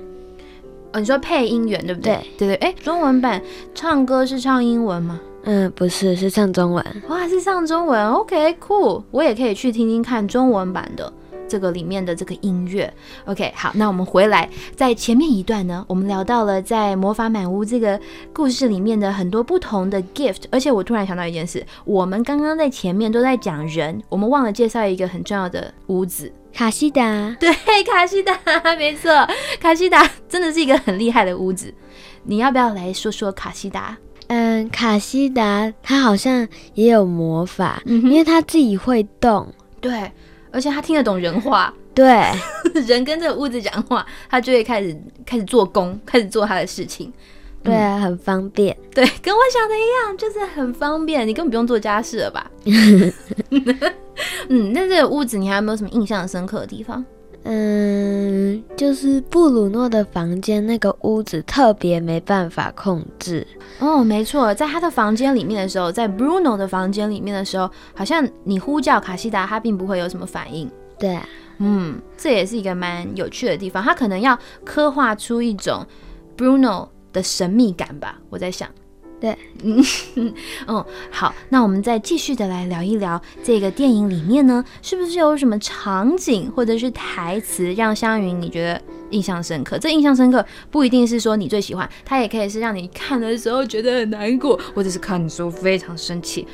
[0.92, 2.20] 哦，你说配音员对不对？
[2.38, 2.68] 对对对。
[2.68, 3.42] 哎，中文版
[3.74, 5.22] 唱歌是唱英文吗？
[5.44, 6.86] 嗯，不是，是唱中文。
[7.10, 11.12] 哇，是唱中文，OK，cool，我也可以去听听看中文版的
[11.48, 12.94] 这个里面的这个音乐。
[13.26, 18.00] OK，好，那我们回来，在前面一段呢，我们聊到了在魔法满屋这个
[18.32, 26.32] 故事里面的很多不同的 gift，而且我突然想到一件事，我们刚刚在前面都在讲人，我们忘了介绍一个很重要的屋子。
[26.54, 27.52] 卡西达，对，
[27.84, 28.38] 卡西达，
[28.78, 29.10] 没错，
[29.60, 31.74] 卡西达真的是一个很厉害的屋子。
[32.24, 33.98] 你要不要来说说卡西达？
[34.34, 39.46] 嗯，卡西达他好像也有魔法，嗯因为他自己会动。
[39.82, 40.10] 对，
[40.52, 42.06] 而且他听得懂人话，对，
[42.88, 47.12] 人跟这个屋子讲话，他就会开始开始做工，开始做他的事情。
[47.62, 48.76] 对啊，很方便。
[48.96, 52.50] 对，跟我想的一样，就是很方便，你根本不用做家事了吧？
[54.48, 57.04] 嗯，那这个屋子你还有没有什么印象深刻的地方？
[57.44, 63.46] 嗯，就是布鲁诺的房间那个屋子特别没办法控制。
[63.80, 70.70] 哦，没错，在他的房间里面的时候，在 Bruno 的房间里面的时候，好像你呼叫卡西达，他并不会有什么反应。
[71.00, 71.28] 对啊，
[71.58, 75.84] 嗯，这也是一个蛮有趣的地方，他可能要刻画出一种
[76.38, 78.70] Bruno 的神秘感吧，我在想。
[79.22, 79.86] 对，嗯
[80.66, 88.82] 嗯，好，那我们再继续的来聊一聊这个电影里面呢，是不是有什么场景或者是台词让香云你觉得
[89.12, 89.78] 印象深刻？
[89.78, 96.48] 这印象深刻不一定是说你最喜欢，它也可以是让你看的时候觉得很难过，或者是看的时候非常生气，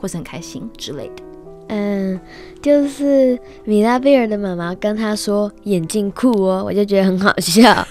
[0.00, 1.22] 或是很开心之类的。
[1.68, 2.18] 嗯，
[2.60, 7.86] 就是米拉贝尔的妈妈跟他说眼镜酷哦，我就觉得很好笑。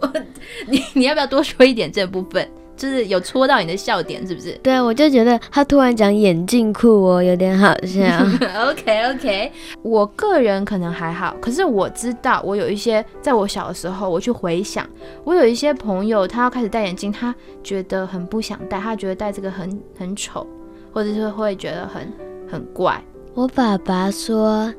[0.68, 2.46] 你你要不要多说一点这部分？
[2.80, 8.00] 就是有戳到你的笑点，是不是 对，我就觉得他突然讲眼镜酷哦，有点好笑。
[8.70, 14.88] OK OK，我个人可能还好，可是我知道我有一些，在我小的时候，我去回想，
[15.24, 20.46] 我有一些朋友，他要开始戴眼镜，他觉得很不想戴，他觉得戴这个很很丑，
[20.90, 22.10] 或者是会觉得很
[22.50, 22.98] 很怪。
[23.34, 24.72] 我爸爸说，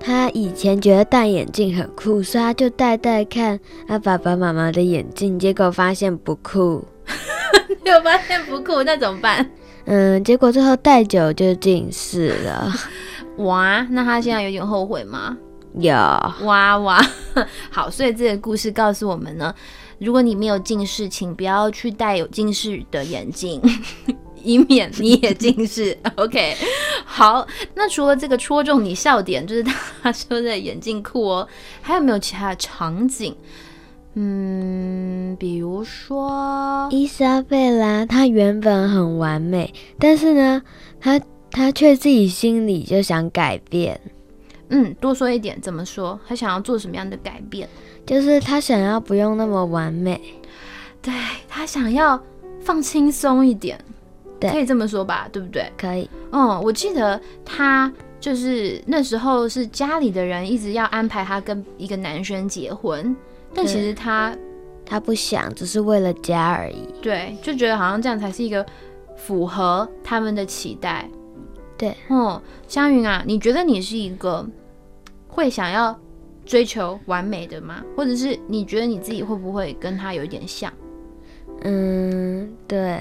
[0.00, 6.82] 他以前觉得戴眼镜很酷，所以他就戴戴看他爸爸妈妈的眼镜，结果发现不酷。
[7.90, 9.50] 有发现不酷，那怎么办？
[9.84, 12.72] 嗯，结果最后戴久就近视了。
[13.44, 15.36] 哇，那他现在有点后悔吗？
[15.74, 17.04] 有，哇哇，
[17.70, 19.54] 好，所以这个故事告诉我们呢，
[19.98, 23.60] 如果你没有近视，请不要去戴有近视的眼镜，
[24.42, 25.98] 以免你也近视。
[26.14, 26.56] OK，
[27.04, 29.64] 好，那除了这个戳中你笑点，就是
[30.00, 31.48] 他说的眼镜酷哦，
[31.82, 33.36] 还有没有其他的场景？
[34.14, 40.62] 嗯，比如说，伊莎贝拉她原本很完美，但是呢，
[41.00, 44.00] 她她却自己心里就想改变，
[44.68, 46.18] 嗯，多说一点，怎么说？
[46.28, 47.68] 她想要做什么样的改变？
[48.06, 50.20] 就是她想要不用那么完美。
[51.02, 51.12] 对
[51.48, 52.20] 她想要
[52.60, 53.78] 放轻松一点，
[54.38, 55.70] 对可以这么说吧，对不对？
[55.76, 63.14] 可以，嗯，我记得她就是那时候是家里的人一直要安排她跟一个男生结婚，
[63.54, 64.36] 但其实他
[64.84, 66.88] 他不想，只是为了家而已。
[67.00, 68.64] 对就觉得好像这样才是一个
[69.16, 71.08] 符合他们的期待。
[71.76, 74.46] 对，嗯，香云啊，你觉得你是一个
[75.28, 75.98] 会想要
[76.44, 77.82] 追求完美的吗？
[77.96, 80.72] 或者是你觉得你自己会不会跟他有一点像？
[81.62, 83.00] 嗯，对，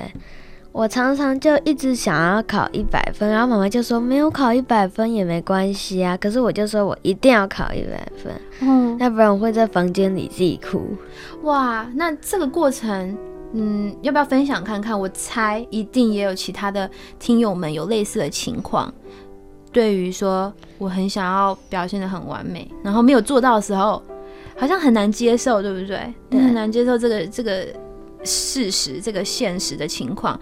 [0.73, 10.97] 我常常就一直想要考一百分，然后妈妈就说没有考一百分也没关系啊，可是我就说我一定要考一百分，嗯，要不然我会在房间里自己哭。
[11.43, 13.15] 哇，那这个过程，
[13.53, 14.99] 嗯，要不要分享看看？
[14.99, 18.91] 我猜一定也有其他的听友们有类似的情况。
[19.71, 24.01] 对于说我很想要表现的很完美，然后没有做到的时候，
[24.57, 26.11] 好像很难接受，对不对？
[26.31, 27.63] 对很难接受这个这个
[28.23, 30.39] 事实，这个现实的情况，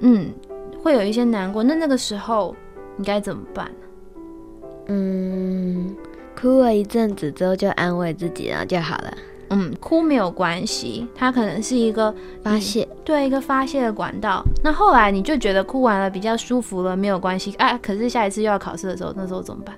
[0.00, 0.30] 嗯，
[0.82, 1.62] 会有一些难过。
[1.62, 2.54] 那那个时候
[2.96, 3.70] 你该怎么办？
[4.86, 5.94] 嗯，
[6.38, 9.16] 哭了一阵子之后就安慰自己，然后就好了，
[9.48, 12.86] 嗯，哭没有关系，它可能是一个发泄。
[13.04, 14.44] 对一个发泄的管道。
[14.62, 17.78] 那后来你就觉得哭完了比较舒服了，没有关系啊。
[17.78, 19.74] 可是下一次又要考试的时候，那时候怎么办？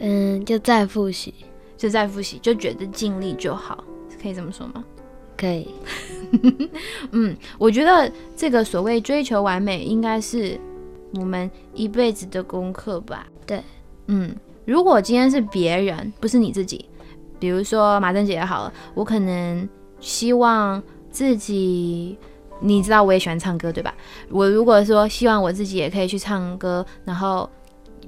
[0.00, 1.32] 嗯，就再复习，
[1.76, 3.84] 就再复习，就觉得尽力就好，
[4.20, 4.84] 可以这么说吗？
[5.38, 5.68] 可以。
[7.12, 10.60] 嗯，我觉得这个所谓追求完美，应该是
[11.14, 13.26] 我们一辈子的功课吧。
[13.46, 13.62] 对，
[14.08, 14.36] 嗯，
[14.66, 16.84] 如果今天是别人，不是你自己，
[17.38, 19.66] 比如说马珍姐好了，我可能
[20.00, 22.18] 希望自己，
[22.60, 23.94] 你知道我也喜欢唱歌，对吧？
[24.28, 27.48] 我如果说希望我自己也可以去唱歌，然后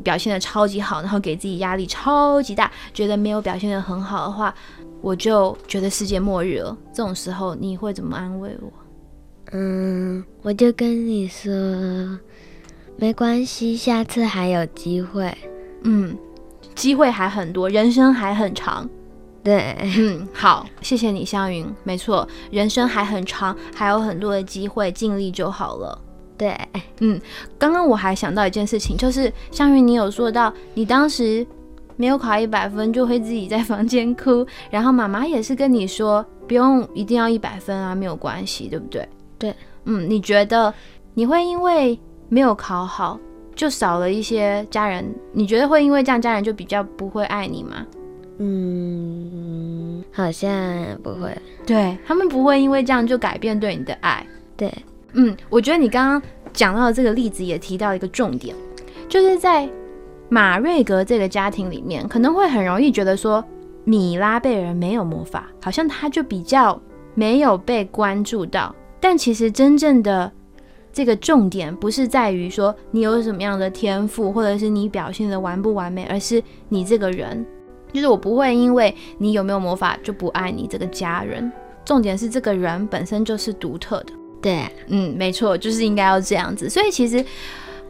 [0.02, 4.54] 表现的超级好，然后给自己压力超级大，觉得没有表现的很好的话，
[5.00, 6.76] 我就觉得世界末日了。
[6.92, 8.72] 这种时候你会怎么安慰我？
[9.52, 11.50] 嗯，我就跟你说，
[12.96, 15.36] 没关系，下次还有机会。
[15.82, 16.16] 嗯，
[16.74, 18.88] 机会还很多，人生还很长。
[19.42, 21.66] 对，嗯，好，谢谢你，香云。
[21.82, 25.98] 没错，人生还很长，还有很多的机会，尽力就好了。
[26.36, 26.56] 对，
[27.00, 27.20] 嗯，
[27.58, 31.44] 刚刚我还想到一件事情，就是香云，你有说到你当时
[32.00, 39.06] 没有考一百分，就会自己在房间哭，然后妈妈也是跟你说，不用一定要一百分啊，没有关系，对不对？
[39.38, 40.72] 对，嗯，你觉得
[41.12, 43.20] 你会因为没有考好，
[43.54, 45.04] 就少了一些家人？
[45.32, 47.86] 你觉得会因为这样，家人就比较不会爱你吗？
[48.38, 50.50] 嗯，好像
[51.02, 51.36] 不会。
[51.66, 54.26] 对他们不会因为这样就改变对你的爱。
[54.56, 54.72] 对，
[55.12, 56.22] 嗯，我觉得你刚刚
[56.54, 58.56] 讲到的这个例子也提到一个重点，
[59.06, 59.68] 就是在
[60.30, 63.44] 马瑞格这个家庭里面，可能会很容易觉得说
[63.84, 66.80] 米拉贝尔没有魔法，好像他就比较
[67.14, 68.74] 没有被关注到。
[69.00, 70.30] 但其实真正的
[70.92, 77.44] 这个重点不是在于说你有什么样的天赋，或者是你表现的完不完美，而是你这个人。
[77.92, 81.50] 就是我不会因为你有没有魔法就不爱你这个家人，
[81.84, 84.12] 重点是这个人本身就是独特的。
[84.40, 86.70] 对，嗯，没错，就是应该要这样子。
[86.70, 87.24] 所以其实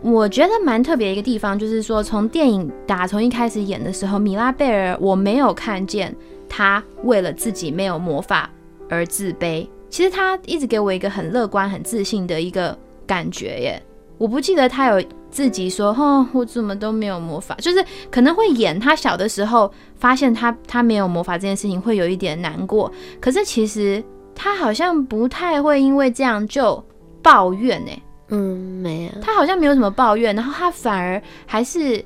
[0.02, 6.14] 我觉得蛮特别的一个地方，就是说从电影打从一开始演的时候，米拉贝尔我没有看见
[6.48, 8.48] 他为了自己没有魔法
[8.88, 9.68] 而自卑。
[9.90, 12.76] 其实他一直给我一个很乐观、很自信的一个
[13.06, 13.82] 感觉耶。
[14.16, 22.90] 我不记得他有自己说，哦，我怎么都没有魔法，就是可能会演他小的时候发现他他没有魔法这件事情会有一点难过，
[23.20, 24.02] 可是其实
[24.34, 26.82] 他好像不太会因为这样就
[27.22, 27.90] 抱怨呢。
[28.30, 32.04] 嗯，没有，他好像没有什么抱怨，然后他反而还是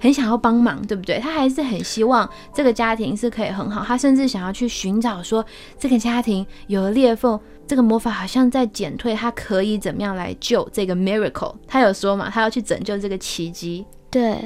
[0.00, 1.18] 很想要帮忙，对不对？
[1.18, 5.44] 他还是很希望这个家庭是可以很好，他甚至想要去寻找说
[5.78, 11.54] 这个家庭有了裂缝，这个魔法好像在减退，他可以怎么样来救这个 miracle？
[11.66, 13.84] 他有说嘛，他要去拯救这个奇迹。
[14.10, 14.36] 对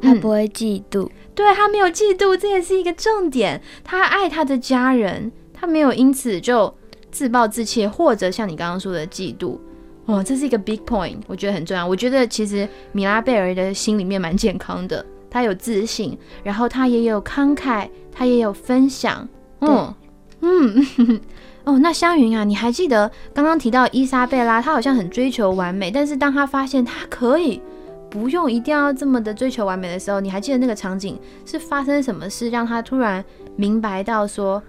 [0.00, 3.62] 他不会嫉妒，对他没有嫉妒，这也是一个重点。
[3.84, 6.74] 他爱他的家人，他没有因此就
[7.12, 9.58] 自暴自弃，或者像你刚刚说的嫉妒。
[10.06, 11.86] 哦，这是一个 big point，我觉得很重要。
[11.86, 19.28] 我觉得其实米拉贝尔的心里面蛮健康的，他有自信，然后他也有慷慨，他也有分享。
[19.60, 19.94] 嗯
[20.40, 21.20] 嗯，
[21.62, 27.62] 哦，那香云啊，你还记得刚刚提到伊莎贝拉，她好像很追求完美，但是当她发现她可以
[28.10, 33.24] 不用一定要这么的追求完美的时候，你还记得那个场景是发生什么事，让她突然
[33.54, 34.60] 明白到说，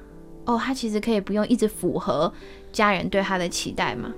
[0.45, 2.31] 哦，她其实可以不用一直符合
[2.71, 4.13] 家人对她的期待吗？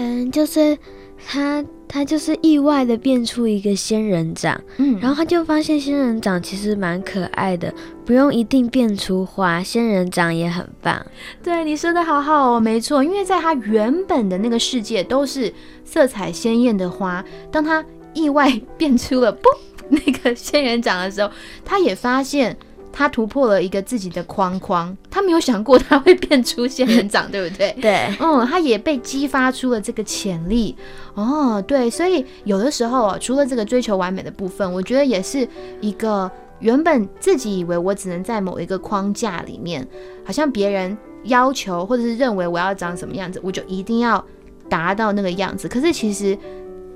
[0.00, 0.78] 嗯，就是
[1.26, 7.74] 他，他就是意外的变出一个仙人掌，嗯，然后他就发现仙人掌其实蛮可爱的，
[8.04, 11.04] 不用一定变出花，仙人掌也很棒。
[11.42, 15.52] 对你说的好好哦，没错，因为在他原本的那个世界都是
[15.84, 17.84] 色彩鲜艳的花，当他
[18.14, 19.48] 意外 变出了不
[19.88, 21.28] 那个仙人掌的时候，
[21.64, 22.56] 他也发现。
[22.98, 27.70] 他突破了一个自己的框框，他没有想过他会变出仙人掌， 对不对？
[27.80, 30.74] 对，嗯，他也被激发出了这个潜力。
[31.14, 35.46] 哦，对，所以有的时候啊，除了这个追求完美的部分，我觉得也是
[35.80, 36.28] 一个
[36.58, 39.86] 原本自己以为我只能在某一个框架里面，
[40.24, 44.24] 好像别人要求或者是认为我要长什么样子，我就一定要
[44.68, 45.68] 达到那个样子。
[45.68, 46.36] 可是其实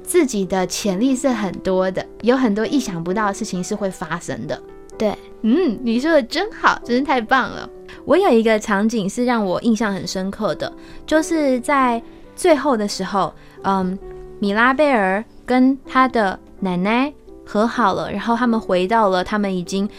[0.03, 4.61] 自己的潜力是很多的，有很多意想不到的事情是会发生的。
[5.03, 7.68] 对，嗯，你说的真好，真是太棒了。
[8.05, 10.72] 我有一个场景是让我印象很深刻的，
[11.05, 12.00] 就是在
[12.36, 13.34] 最后的时候，
[13.64, 13.98] 嗯，
[14.38, 17.12] 米拉贝尔跟他的奶奶
[17.44, 19.90] 和好了，然后他们回到了他们已经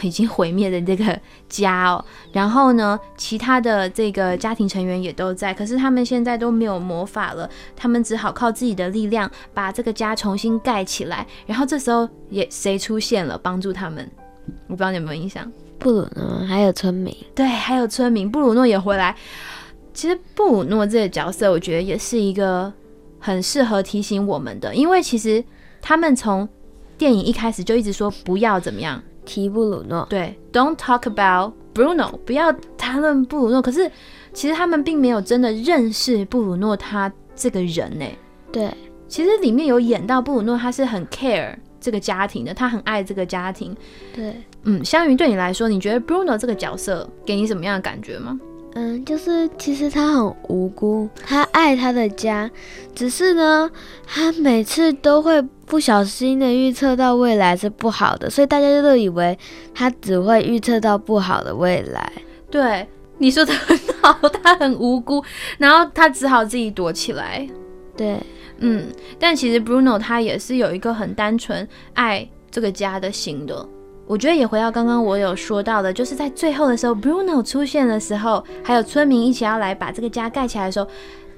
[0.00, 1.16] 已经毁灭的这个
[1.48, 2.04] 家哦。
[2.32, 11.24] 然后呢，其他的这个家庭成员也都在，可是他们现在都没有魔法了，他们只好靠自己的力量把这个家重新盖起来。
[11.46, 14.10] 然后这时候也谁出现了帮助他们？
[14.66, 15.50] 我不知道你有没有印象。
[15.78, 19.14] 布鲁诺还有村民，对，还有村民，布鲁诺也回来。
[19.94, 22.72] 其实布鲁诺这个角色，我觉得也是一个
[23.18, 25.42] 很适合提醒我们的，因为其实
[25.80, 26.48] 他们从
[26.96, 33.62] 电影一开始就一直说不要怎么样提布鲁诺，对，Don't talk about Bruno，不要谈论布鲁诺。
[33.62, 33.90] 可是
[34.32, 38.04] 其实他们并没有真的认识布鲁诺他这个人呢。
[38.50, 38.72] 对，
[39.06, 43.76] 其实里面有演到布鲁诺他是很 care 这个家庭的，他很爱这个家庭。
[44.14, 48.38] 对，嗯，香云对你来说，你觉得 Bruno 这个角色给你什么样的感觉吗？
[48.74, 52.48] 嗯，就是其实他很无辜，他爱他的家，
[52.94, 53.68] 只是呢，
[54.06, 59.36] 他每次都会不小心的预测到未来是不好的，所以大家都以为
[59.74, 62.12] 他只会预测到不好的未来。
[62.50, 65.24] 对，你说的很好，他很无辜，
[65.56, 67.48] 然后他只好自己躲起来。
[67.96, 68.20] 对，
[68.58, 68.86] 嗯，
[69.18, 73.66] 但其实 Bruno 他也是有一个很单纯爱这个家的心的。
[74.06, 80.88] 我觉得也回到刚刚我有说到的，就是在最后的时候，Bruno 出现的时候，还有村民一起要来把这个家盖起来的时候，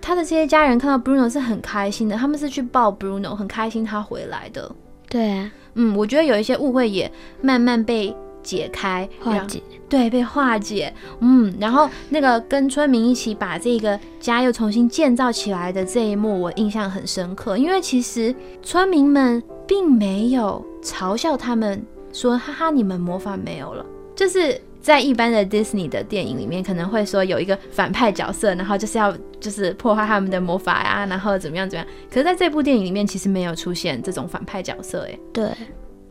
[0.00, 4.70] 他的这些家人看到 Bruno 是很开心的，他们是去抱 Bruno，很开心他回来的。
[5.08, 7.10] 对啊，嗯，我觉得有一些误会也
[7.42, 9.60] 慢慢被解开，化解，
[9.90, 10.90] 对，被化解。
[11.20, 21.84] 嗯，然后那个跟村民一起把这个家又重新建造起来的这一幕，我印象很深刻，因为其实村民们并没有嘲笑他们。
[22.12, 23.86] 说哈哈，你们魔法没有了，
[24.16, 31.94] 就是在一般的 Disney 的电影里面，可能会说有一个反派角色，然后就是要就是破坏他们的魔法呀，然后怎么样怎么样。
[32.10, 35.48] 可是在这部电影里面，其实没有出现这种反派角色，哎，对，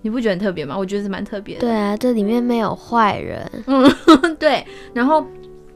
[0.02, 0.78] 你不觉得很特别吗？
[0.78, 1.62] 我觉得是蛮特别的。
[1.62, 3.50] 对啊，这里面没有坏人。
[3.68, 3.90] 嗯，
[4.40, 4.66] 对。
[4.94, 5.26] 然后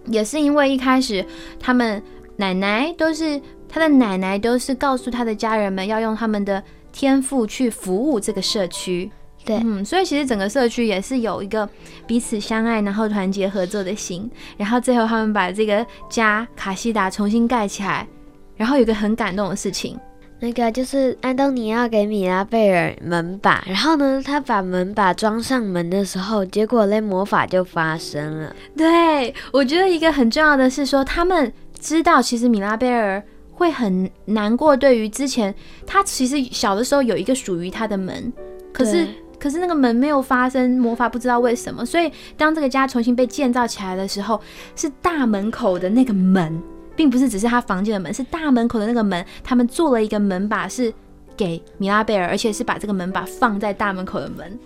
[0.06, 1.26] 也是因为一开始
[1.60, 2.02] 他们
[2.38, 9.12] 奶奶都是他的奶奶都是告诉他的家人们要用他们的天赋去服务这个社区。
[9.46, 11.68] 对，嗯，所以其实整个社区也是有一个
[12.08, 18.08] 彼此相爱，然后团结合作的心，然后最后他们把这个家卡西达重新盖起来，
[18.56, 20.00] 然后有个很感动的事情，
[20.44, 28.54] 那个就是安东尼要给米拉贝尔门把，然后呢，他把门把装上门的时候，结果那魔法就发生了。
[28.76, 33.24] 对，我觉得一个很重要的是说，他们知道其实米拉贝尔
[33.54, 35.56] 会很难过，对于之前
[35.88, 38.34] 他其实小的时候有一个属于他的门，
[38.74, 39.08] 可是。
[39.40, 41.86] 可是那个门没有发生魔法，不知道为什么。
[41.86, 44.40] 所以当这个家重新被建造起来的时候，
[44.74, 46.64] 是大门口的那个门，
[46.96, 49.26] 并不是只是他房间的门，是大门口的那个门。
[49.44, 50.94] 他们做了一个门把，是
[51.36, 54.60] 给米拉贝尔，而且是把这个门把放在大门口的门。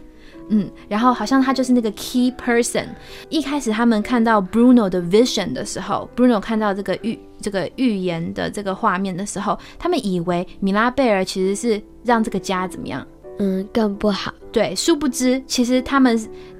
[0.50, 2.86] 嗯，然后好像他就是那个 key person。
[3.28, 13.06] 一开始他们看到 Bruno 的 vision 的时候，Bruno 看到这个预这个预言的这个画面的时候，他们以为米拉贝尔其实是让这个家怎么样？
[13.40, 14.34] 嗯，更不好。
[14.52, 16.18] 对，殊不知，其实他们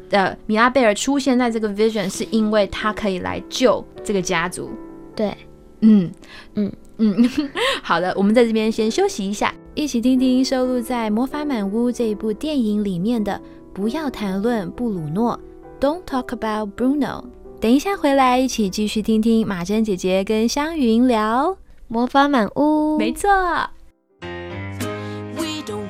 [0.10, 4.70] 的米拉贝尔出现在这个 vision，是因为他可以来救这个家族。
[5.16, 5.36] 对，
[5.82, 6.12] 嗯
[6.56, 7.30] 嗯嗯，
[7.84, 13.40] 好的，我们在这边先休息一下，一起听听收录在《魔法满屋》这一部电影里面的
[13.74, 15.40] “不要谈论布鲁诺
[15.80, 17.26] ”，Don't talk about Bruno。
[17.60, 21.52] 等一下回来，一起继续听听马珍姐姐跟香云聊
[21.88, 22.96] 《魔法满屋》。
[22.98, 23.30] 没错。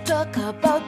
[0.06, 0.82] talk about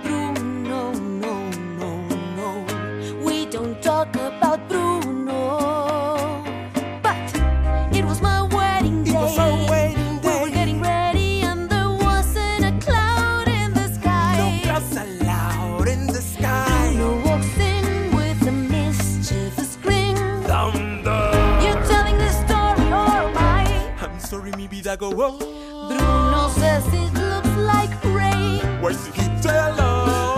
[24.50, 25.38] I'm sorry, maybe that go wrong.
[25.38, 28.60] Bruno says it looks like rain.
[28.82, 29.78] Where's the tell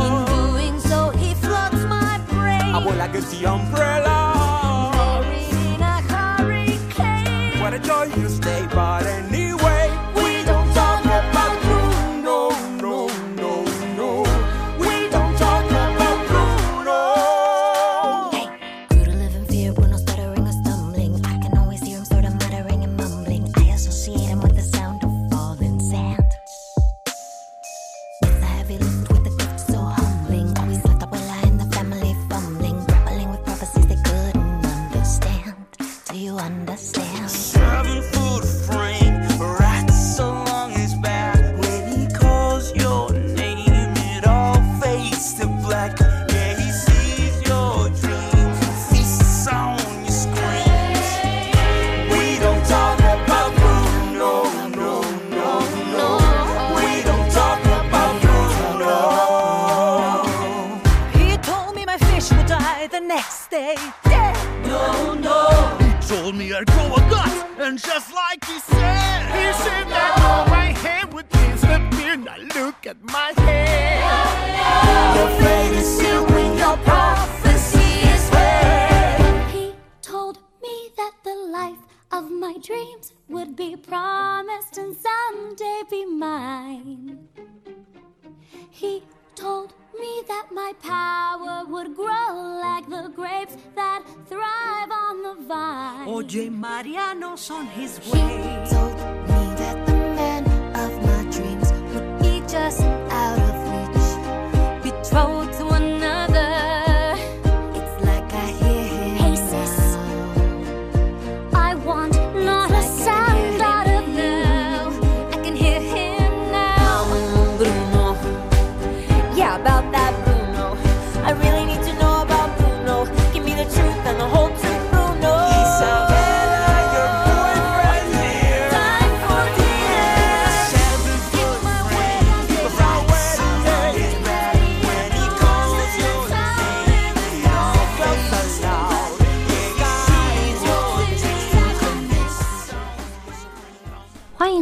[0.04, 2.74] In doing so, he floods my brain.
[2.76, 5.22] Abuela gets the umbrella.
[5.22, 7.62] Buried in a hurricane.
[7.62, 8.10] What a joy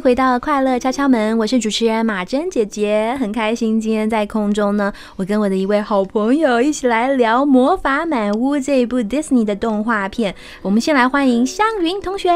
[0.10, 10.34] 回到快乐敲敲门，我是主持人马珍姐姐，很开心今天在空中呢，我跟我的一位好朋友一起来聊《魔法满屋》这一部 Disney 的动画片。
[10.64, 12.32] 我们先来欢迎香云同学。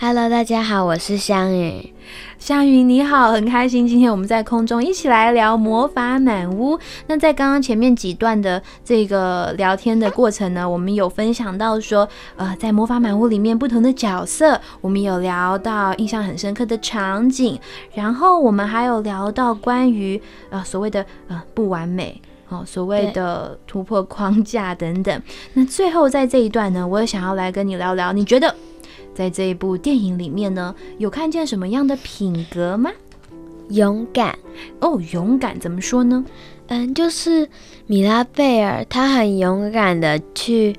[0.00, 1.95] Hello，大家好，我是香云。
[2.38, 6.76] 香云你好，很开心今天我们在空中一起来聊《魔法满屋》。
[7.06, 17.58] 那在刚刚前面几段的这个聊天的过程呢，我们有分享到说，呃，在《魔法满屋》里面不同的角色，我们有聊到印象很深刻的场景，
[17.94, 22.20] 然后我们还有聊到关于呃所谓的呃不完美。
[22.48, 25.22] 哦，所谓的突破框架等等。
[25.54, 28.54] 那最后在这一段呢，我也想要来跟你聊聊，你觉得
[29.16, 32.90] 在这一部电影里面呢，有看见什么样的品格吗？
[33.70, 34.38] 勇敢。
[34.80, 36.22] 哦，勇敢怎么说呢？
[36.66, 37.48] 嗯，就是
[37.86, 40.76] 米拉贝尔，他很勇敢的去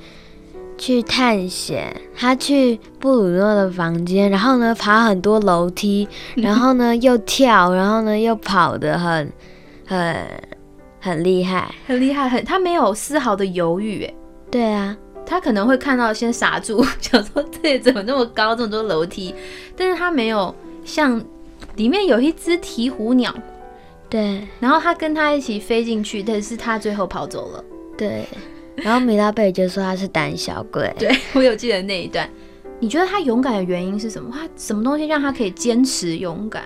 [0.78, 9.34] 去探险，他去布鲁诺的房间，然后呢爬很多楼梯，然后呢又跳，然后呢又跑得很
[9.84, 10.16] 很
[11.00, 14.14] 很厉害，很厉害，很他没有丝毫的犹豫，哎，
[14.52, 14.96] 对啊，
[15.30, 19.36] 他可能会看到先傻住， 想说这怎么那么高，这么多楼梯，
[19.76, 20.56] 但是他没有
[20.86, 21.22] 像
[21.76, 23.36] 里面有一只鹈鹕鸟，
[24.10, 27.64] 对然后他跟他一起飞进去，但是他最后跑走了。
[27.98, 28.26] 对，
[28.78, 32.28] 然后米拉贝尔就说他是胆小鬼，对我有记得那一段。
[32.80, 34.30] 你觉得他勇敢的原因是什么？
[34.32, 36.64] 他什么东西让他可以坚持勇敢？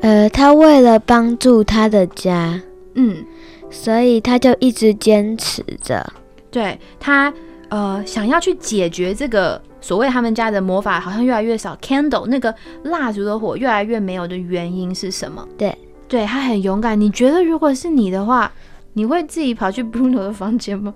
[0.00, 2.60] 呃，他为了帮助他的家，
[2.94, 3.24] 嗯，
[3.70, 6.12] 所以他就一直坚持着。
[6.50, 7.32] 对他
[7.68, 12.54] 呃想要去解决这个所谓他们家的魔法好像越来越少，candle 那个
[12.84, 15.46] 蜡烛的火越来越没有的原因是什么？
[15.56, 15.76] 对，
[16.08, 16.98] 对他很勇敢。
[17.00, 18.50] 你觉得如果是你的话，
[18.94, 20.92] 你会自己跑去 Bruno 的房间吗？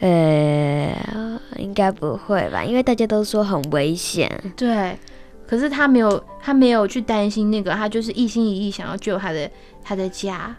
[0.00, 2.64] 呃，应该不会吧？
[2.64, 4.28] 因为大家都说很危险。
[4.56, 4.98] 对，
[5.46, 9.48] 可是他没有，他没有去担心那个，他就是一心一意想要救他的
[9.82, 10.54] 他的家。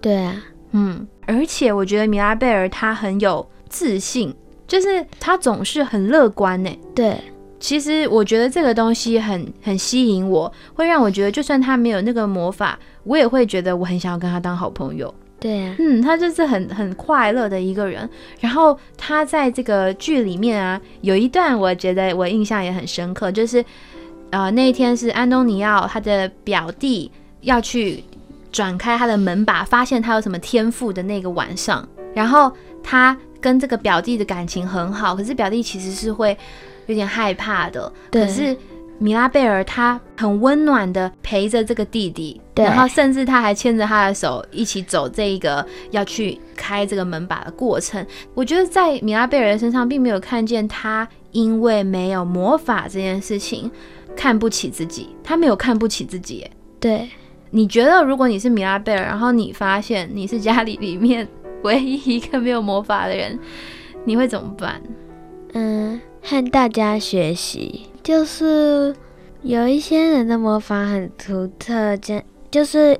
[0.00, 0.36] 对啊，
[0.70, 4.32] 嗯，而且我觉得米拉贝尔他很有自信，
[4.68, 6.70] 就是他总是很乐观呢。
[6.94, 7.16] 对，
[7.58, 15.12] 其实我觉得这个东西很很吸引我，会让我觉得就算他没有那个魔法，我也会觉得我很想要跟他当好朋友。
[15.40, 18.08] 对啊，嗯，他就是很很快乐的一个人。
[18.40, 23.64] 然后他在这个剧里面啊，有一段我觉得我印象也很深刻，就是
[24.30, 27.10] 呃那一天是安东尼奥他的表弟
[27.42, 28.02] 要去
[28.50, 32.50] 转开他的门把，发现他有什么天赋的那个晚上，然后
[32.82, 36.36] 他跟这个表弟的感情很好，可是表弟其实是会
[36.86, 38.56] 有点害怕的，对可是。
[39.00, 48.04] 米拉贝尔他很温暖的陪着这个弟弟，对然后甚至他还牵着他的手一起走这一个要去开这个门把的过程。
[48.34, 53.70] 我觉得在米拉贝尔的身上并没有看见他因为没有魔法这件事情
[54.16, 56.44] 看不起自己，他没有看不起自己。
[56.80, 57.08] 对，
[57.50, 61.24] 你觉得如果你是米拉贝尔，然后你发现你是家里里面
[61.62, 63.38] 唯一一个没有魔法的人，
[64.04, 64.80] 你会怎么办？
[65.52, 68.94] 嗯，和大家学习，就是
[69.42, 72.98] 有一些人的魔法很独特，这就是。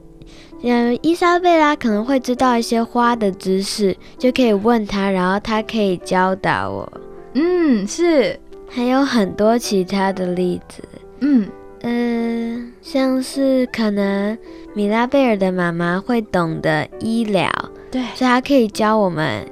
[0.60, 6.92] 嗯，伊莎贝拉可能会知道一些花的知识，就可以问他，然后他可以教导我。
[7.34, 8.36] 嗯，是，
[8.68, 10.82] 还有很多其他的例子。
[11.20, 11.48] 嗯
[11.82, 14.36] 嗯，像是可能
[14.74, 17.48] 米拉贝尔的妈妈会懂得医疗，
[17.90, 19.46] 对，所以他可以教我们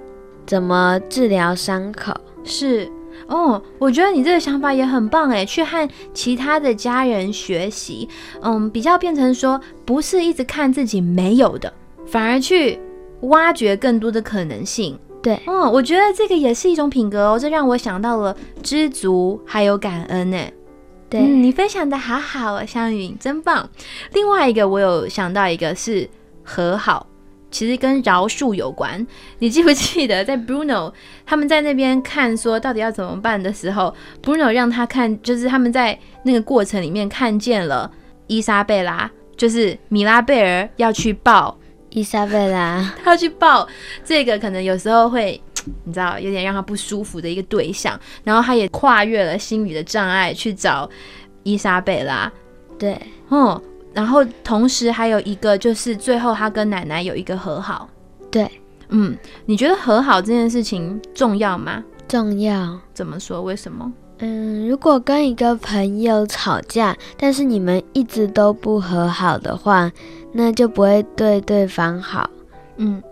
[0.47, 2.12] 怎么治疗伤口。
[2.45, 2.89] 是，
[3.26, 8.09] 哦，我觉得你这个想法也很棒哎，去和其他的家人学习，
[8.43, 11.72] 嗯，比较变成说不是一直看自己没有的，
[12.07, 12.78] 反而去
[13.22, 14.99] 挖掘更多的可能性。
[15.22, 20.39] 对，嗯，我觉得这个也是一种品格哦，这让我想到了知足还有感恩呢。
[21.09, 23.68] 对，嗯，你分享的好好哦，香云真棒。
[24.12, 26.09] 另外一个我有想到一个是
[26.45, 27.07] 和好。
[27.57, 29.07] 其实跟饶恕有关，
[29.39, 30.93] 你记不记得在 Bruno
[31.25, 37.91] 他们在那边看说到底要怎么办的时候，Bruno 让他看，就是他们在那个过程里面看见了
[38.27, 41.57] 伊莎贝拉，就是米拉贝尔要去抱
[41.89, 43.67] 伊莎贝拉， 他要去抱
[44.05, 45.41] 这个可能有时候会
[45.85, 50.87] 你知道有点让他不舒服的一个对象，然后他也跨越了心理的障碍去找
[51.43, 52.31] 伊莎贝拉，
[52.79, 53.01] 对，
[53.31, 53.59] 嗯。
[53.97, 57.88] 然后同时还有一个就是最后他跟奶奶有一个和好，
[58.30, 58.47] 对，
[58.90, 59.16] 嗯，
[59.47, 61.82] 你觉得和好这件事情重要吗？
[62.07, 62.78] 重要。
[62.92, 63.40] 怎么说？
[63.40, 63.90] 为什么？
[64.18, 69.90] 嗯，如果跟一个朋友吵架，但是你们一直都不和好的话，
[70.30, 72.28] 那就不会对对方好。
[72.76, 73.03] 嗯，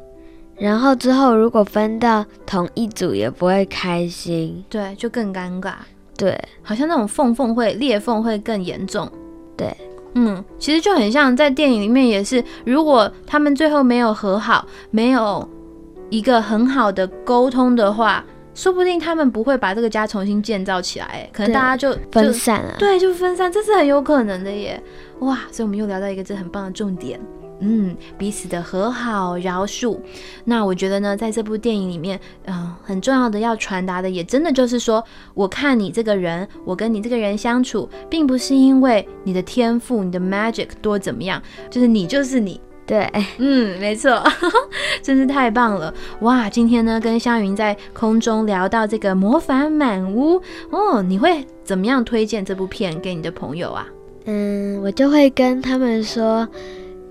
[0.55, 4.63] 然后之后如果分到同一组，也不会开心。
[4.69, 5.73] 对，就更尴尬。
[6.15, 9.11] 对，好像那种缝缝会裂缝会更严重。
[9.57, 9.75] 对。
[10.15, 15.49] 嗯，其实就很像在电影里面也是，如果他们最后没有和好，没有
[16.09, 22.77] 一个很好的沟通的话，说不定他们不会把这个家重新建造起来，可能大家就分散了。
[22.79, 24.81] 对，就分散，这是很有可能的耶。
[25.19, 27.21] 哇，所以我们又聊到一个这很棒的重点。
[27.61, 29.99] 嗯，彼此的和好、饶恕。
[30.45, 35.03] 那我觉得呢，在这部电影里面，嗯，很重要的要传达的，也真的就是说，
[35.35, 41.41] 我看你这个人，我跟你这个人相处，并不是因为你的天赋、你的 magic 多怎么样，
[41.71, 42.61] 就是你就是你。
[42.87, 44.23] 对，嗯，没错，
[45.01, 45.95] 真是太棒了。
[46.21, 50.39] 哇，今天呢，跟香云在空中聊到这个魔法满屋
[50.71, 53.87] 哦，你会怎么样推荐这部片给你的朋友啊？
[54.27, 56.47] 嗯，我就会跟他们说。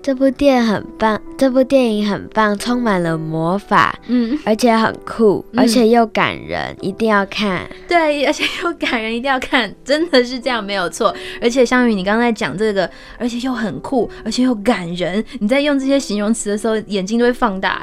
[0.04, 7.66] 这部电影很棒，这部电影很棒，充满了魔法，嗯，而且很酷，而且又感人，一定要看。
[7.88, 11.16] 对，而且又感人，一定要看，真的是这样，没有错。
[11.40, 12.88] 而且香宇，你刚才讲这个，
[13.18, 17.82] 而且又很酷，而且又感人，你在用这些形容词的时候，眼睛都会放大，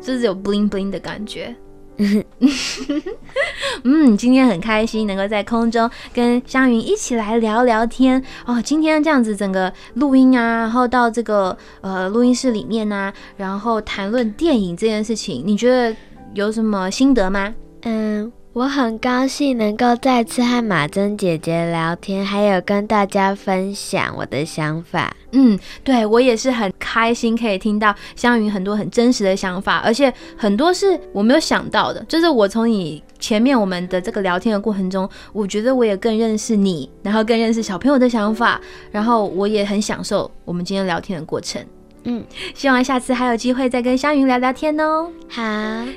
[0.00, 1.54] 就是有 bling bling 的感觉。
[3.84, 8.60] 嗯，今天很开心能够在空中跟湘云一起来聊聊天哦。
[8.62, 15.94] 今天这样子整个录音啊，然后到这个呃录音室里面呢，然后谈论电影这件事情，你觉得
[16.34, 17.54] 有什么心得吗？
[17.82, 18.32] 嗯。
[18.54, 25.16] 我很高兴能够再次和马珍姐姐聊天，还有跟大家分享我的想法。
[25.30, 32.04] 嗯，对我也是很开心，可以听到香云很多很真实的想法，而且很多是我没有想到的。
[32.04, 41.64] 就是我从你前面我们的这个聊天的过程中，我觉得我也更认识你，然后更认识小朋友的想法，然后我也很享受我们今天聊天的过程。
[42.04, 42.24] 嗯，
[42.54, 45.08] 希望下次还有机会再跟香云聊聊天哦。
[45.28, 45.42] 好，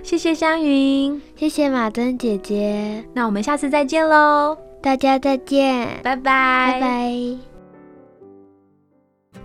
[0.03, 3.03] 谢谢香云，谢谢马珍姐姐。
[3.13, 7.13] 那我们下次再见喽，大家再见，拜拜，拜拜。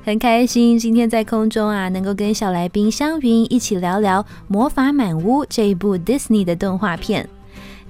[0.03, 7.29] 很开心今天在空中啊，能够跟小来宾香云一起聊聊《魔法满屋》这一部 Disney 的动画片，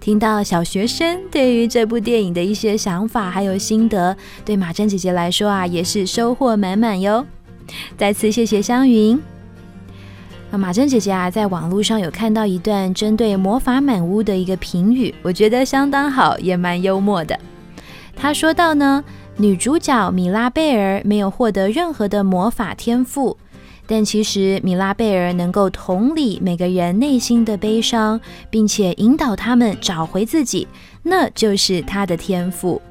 [0.01, 7.27] 听到小学生对于这部电影的一些想法还有心得，对马珍姐姐来说啊，也是收获满满哟。
[7.97, 9.21] 再次谢谢香云。
[10.51, 17.39] 那马珍姐姐啊，在网络上有看到一段针对《魔法满屋》的一个评语，我觉得相当好，也蛮幽默的。
[18.17, 19.05] 她说到呢，
[19.37, 23.37] 女主角米拉贝尔没有获得任何的魔法天赋，
[23.87, 30.67] 但其实米拉贝尔能够同理每个人内心的悲伤，并且引导他们找回自己，
[31.05, 32.83] 那就是她的天赋。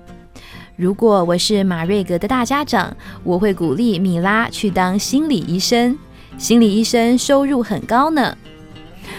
[0.80, 6.00] 如果我是马瑞格的大家长，我会鼓励米拉去当心理医生。
[6.38, 8.34] 心理医生收入很高呢。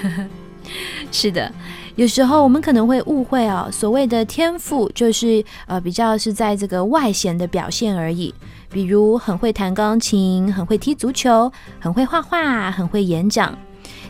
[1.12, 1.52] 是的，
[1.96, 8.34] 有时候我们可能会误会哦，所谓的天赋就是呃比较是在这个外显的表现而已，
[8.70, 13.54] 比如很会弹钢琴、很会踢足球、很会画画、很会演讲。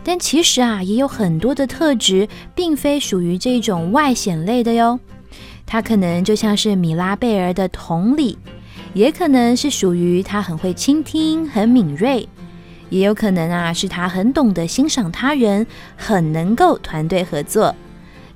[0.04, 5.00] 但其实啊，也有很多的特质，并非属于这种外显类的哟。
[5.70, 8.36] 他可能就像是米拉贝尔的同理，
[8.92, 12.28] 也可能是属于他很会倾听、很敏锐，
[12.88, 15.64] 也有可能啊是他很懂得欣赏他人，
[15.96, 17.72] 很能够团队合作，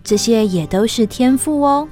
[0.05, 1.89] 这些也都是天赋哦。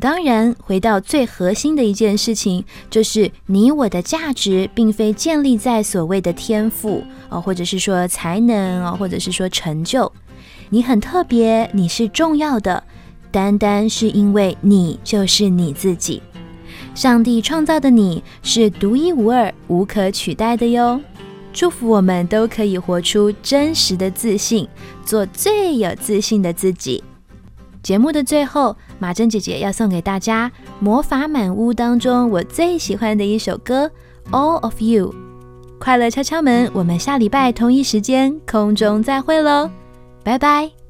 [0.00, 10.10] 当然，回到最核心的一件事情，就是你我的价值并非建立在所谓的天赋哦，或者是说才能哦，或者是说成就，
[10.70, 12.82] 你很特别，你是重要的。
[13.34, 16.22] 单单是因为你就是你自己。
[16.94, 21.00] 上帝创造的你是独一无二、无可取代的哟。
[21.52, 24.68] 祝福我们都可以活出真实的自信，
[25.04, 27.02] 做最有自信的自己。
[27.82, 33.90] 节目的最后，马珍姐姐要送给大家《魔法满屋》当中我最喜欢的一首歌
[34.30, 35.12] 《All of You》。
[35.80, 39.68] 快乐敲敲门，我们下礼拜同一时间空中再会喽，
[40.22, 40.83] 拜拜。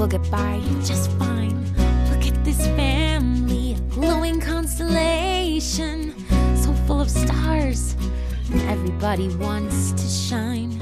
[0.00, 1.62] We'll get by just fine.
[2.10, 6.14] Look at this family, a glowing constellation,
[6.56, 7.96] so full of stars,
[8.62, 10.78] everybody wants to shine.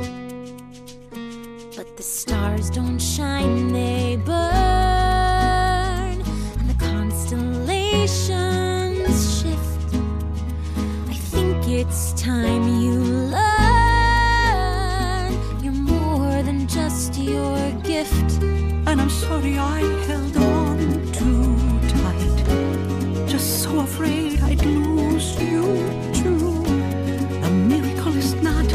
[1.77, 4.48] But the stars don't shine, they burn,
[19.47, 21.57] I held on too
[21.89, 23.29] tight.
[23.29, 25.63] Just so afraid I'd lose you
[26.13, 26.65] too.
[27.43, 28.69] The miracle is not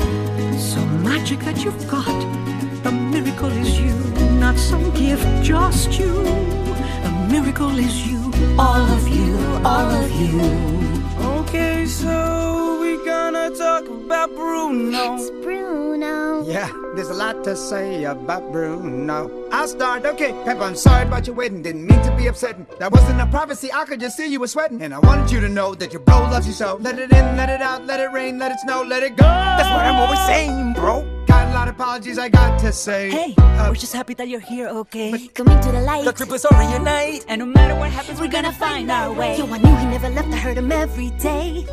[0.58, 2.08] some magic that you've got.
[2.82, 3.94] The miracle is you,
[4.40, 6.14] not some gift, just you.
[7.04, 11.03] The miracle is you, all of you, all of you.
[11.54, 15.14] Okay, so we gonna talk about Bruno.
[15.14, 16.44] It's Bruno.
[16.48, 19.30] Yeah, there's a lot to say about Bruno.
[19.52, 20.04] I'll start.
[20.04, 21.62] Okay, Pep, I'm sorry about your wedding.
[21.62, 22.66] Didn't mean to be upsetting.
[22.80, 23.72] That wasn't a prophecy.
[23.72, 24.82] I could just see you were sweating.
[24.82, 26.80] And I wanted you to know that your bro loves you so.
[26.82, 29.24] Let it in, let it out, let it rain, let it snow, let it go.
[29.24, 31.06] That's what I'm always saying, bro.
[31.34, 33.10] Got a lot of apologies I got to say.
[33.10, 35.28] Hey, Uh, we're just happy that you're here, okay?
[35.34, 36.06] Coming to the light.
[36.06, 39.38] The trip is over unite, and no matter what happens, we're gonna find our way.
[39.40, 40.28] Yo, I knew he never left.
[40.32, 41.66] I heard him every day.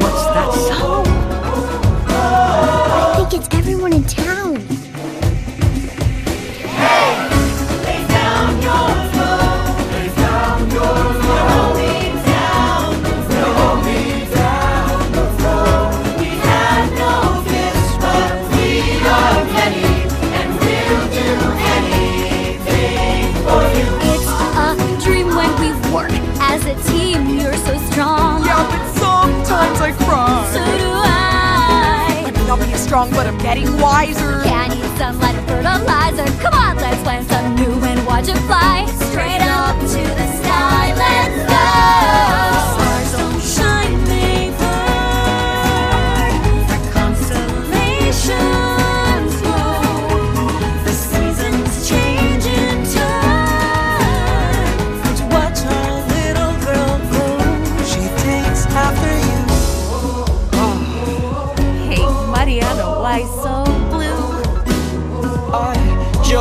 [0.00, 1.08] What's that sound?
[2.08, 4.56] I think it's everyone in town.
[7.92, 8.08] It's
[32.98, 34.42] strong, but I'm getting wiser.
[34.44, 36.42] Yeah, I need sunlight and fertilizer.
[36.42, 40.94] Come on, let's plant some new and watch it fly straight up to the sky.
[40.96, 42.47] Let's go.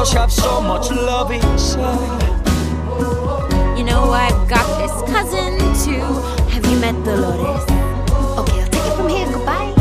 [0.07, 2.37] Just have so much love inside.
[3.77, 5.99] You know I've got this cousin too.
[6.51, 7.63] Have you met Dolores?
[8.39, 9.27] Okay, I'll take it from here.
[9.27, 9.73] Goodbye.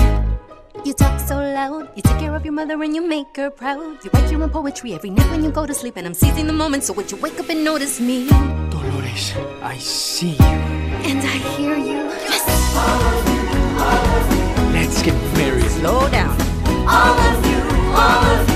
[0.85, 1.91] You talk so loud.
[1.95, 4.05] You take care of your mother and you make her proud.
[4.05, 6.49] You write your own poetry every night when you go to sleep, and I'm seizing
[6.49, 6.83] the moment.
[6.83, 8.29] So would you wake up and notice me?
[8.71, 10.57] Dolores, I see you.
[11.07, 12.03] And I hear you.
[12.27, 12.43] Yes.
[14.73, 15.71] Let's get married.
[15.71, 16.37] Slow down.
[16.89, 17.61] All of you,
[17.95, 18.56] all of you.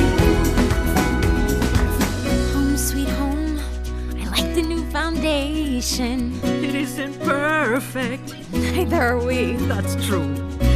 [5.81, 8.35] It isn't perfect.
[8.53, 9.55] Neither are we.
[9.64, 10.28] That's true.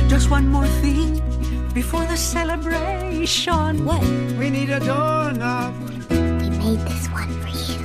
[0.08, 1.20] Just one more thing
[1.74, 3.84] before the celebration.
[3.84, 4.00] What?
[4.38, 5.74] we need a doorknob.
[6.08, 7.84] We made this one for you.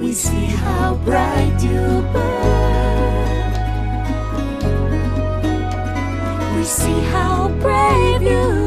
[0.00, 2.55] We see how bright you burn.
[6.66, 8.65] See how brave you've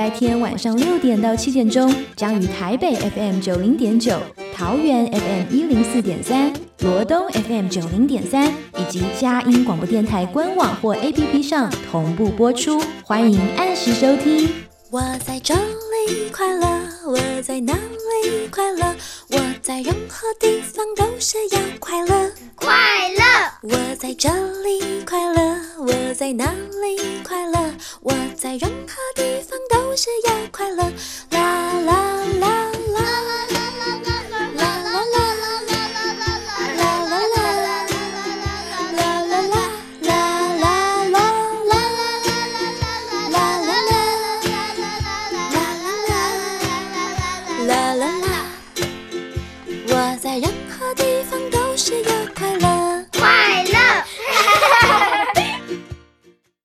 [0.00, 4.18] 拜天晚上六点到七点钟，将于台北 FM 九零点九、
[4.54, 14.69] 桃园 FM 一零四点三、罗东 FM 九零点三以及佳音广播电台官网或 APP 上同步播出，欢迎按时收听。
[14.92, 16.66] 我在这里快乐，
[17.06, 18.92] 我在哪里快乐？
[19.28, 22.74] 我在任何地方都是要快乐，快
[23.10, 23.22] 乐。
[23.62, 24.28] 我在这
[24.64, 27.72] 里快乐，我在哪里快乐？
[28.00, 30.82] 我在任何地方都是要快乐，
[31.30, 33.49] 啦啦啦啦啦啦啦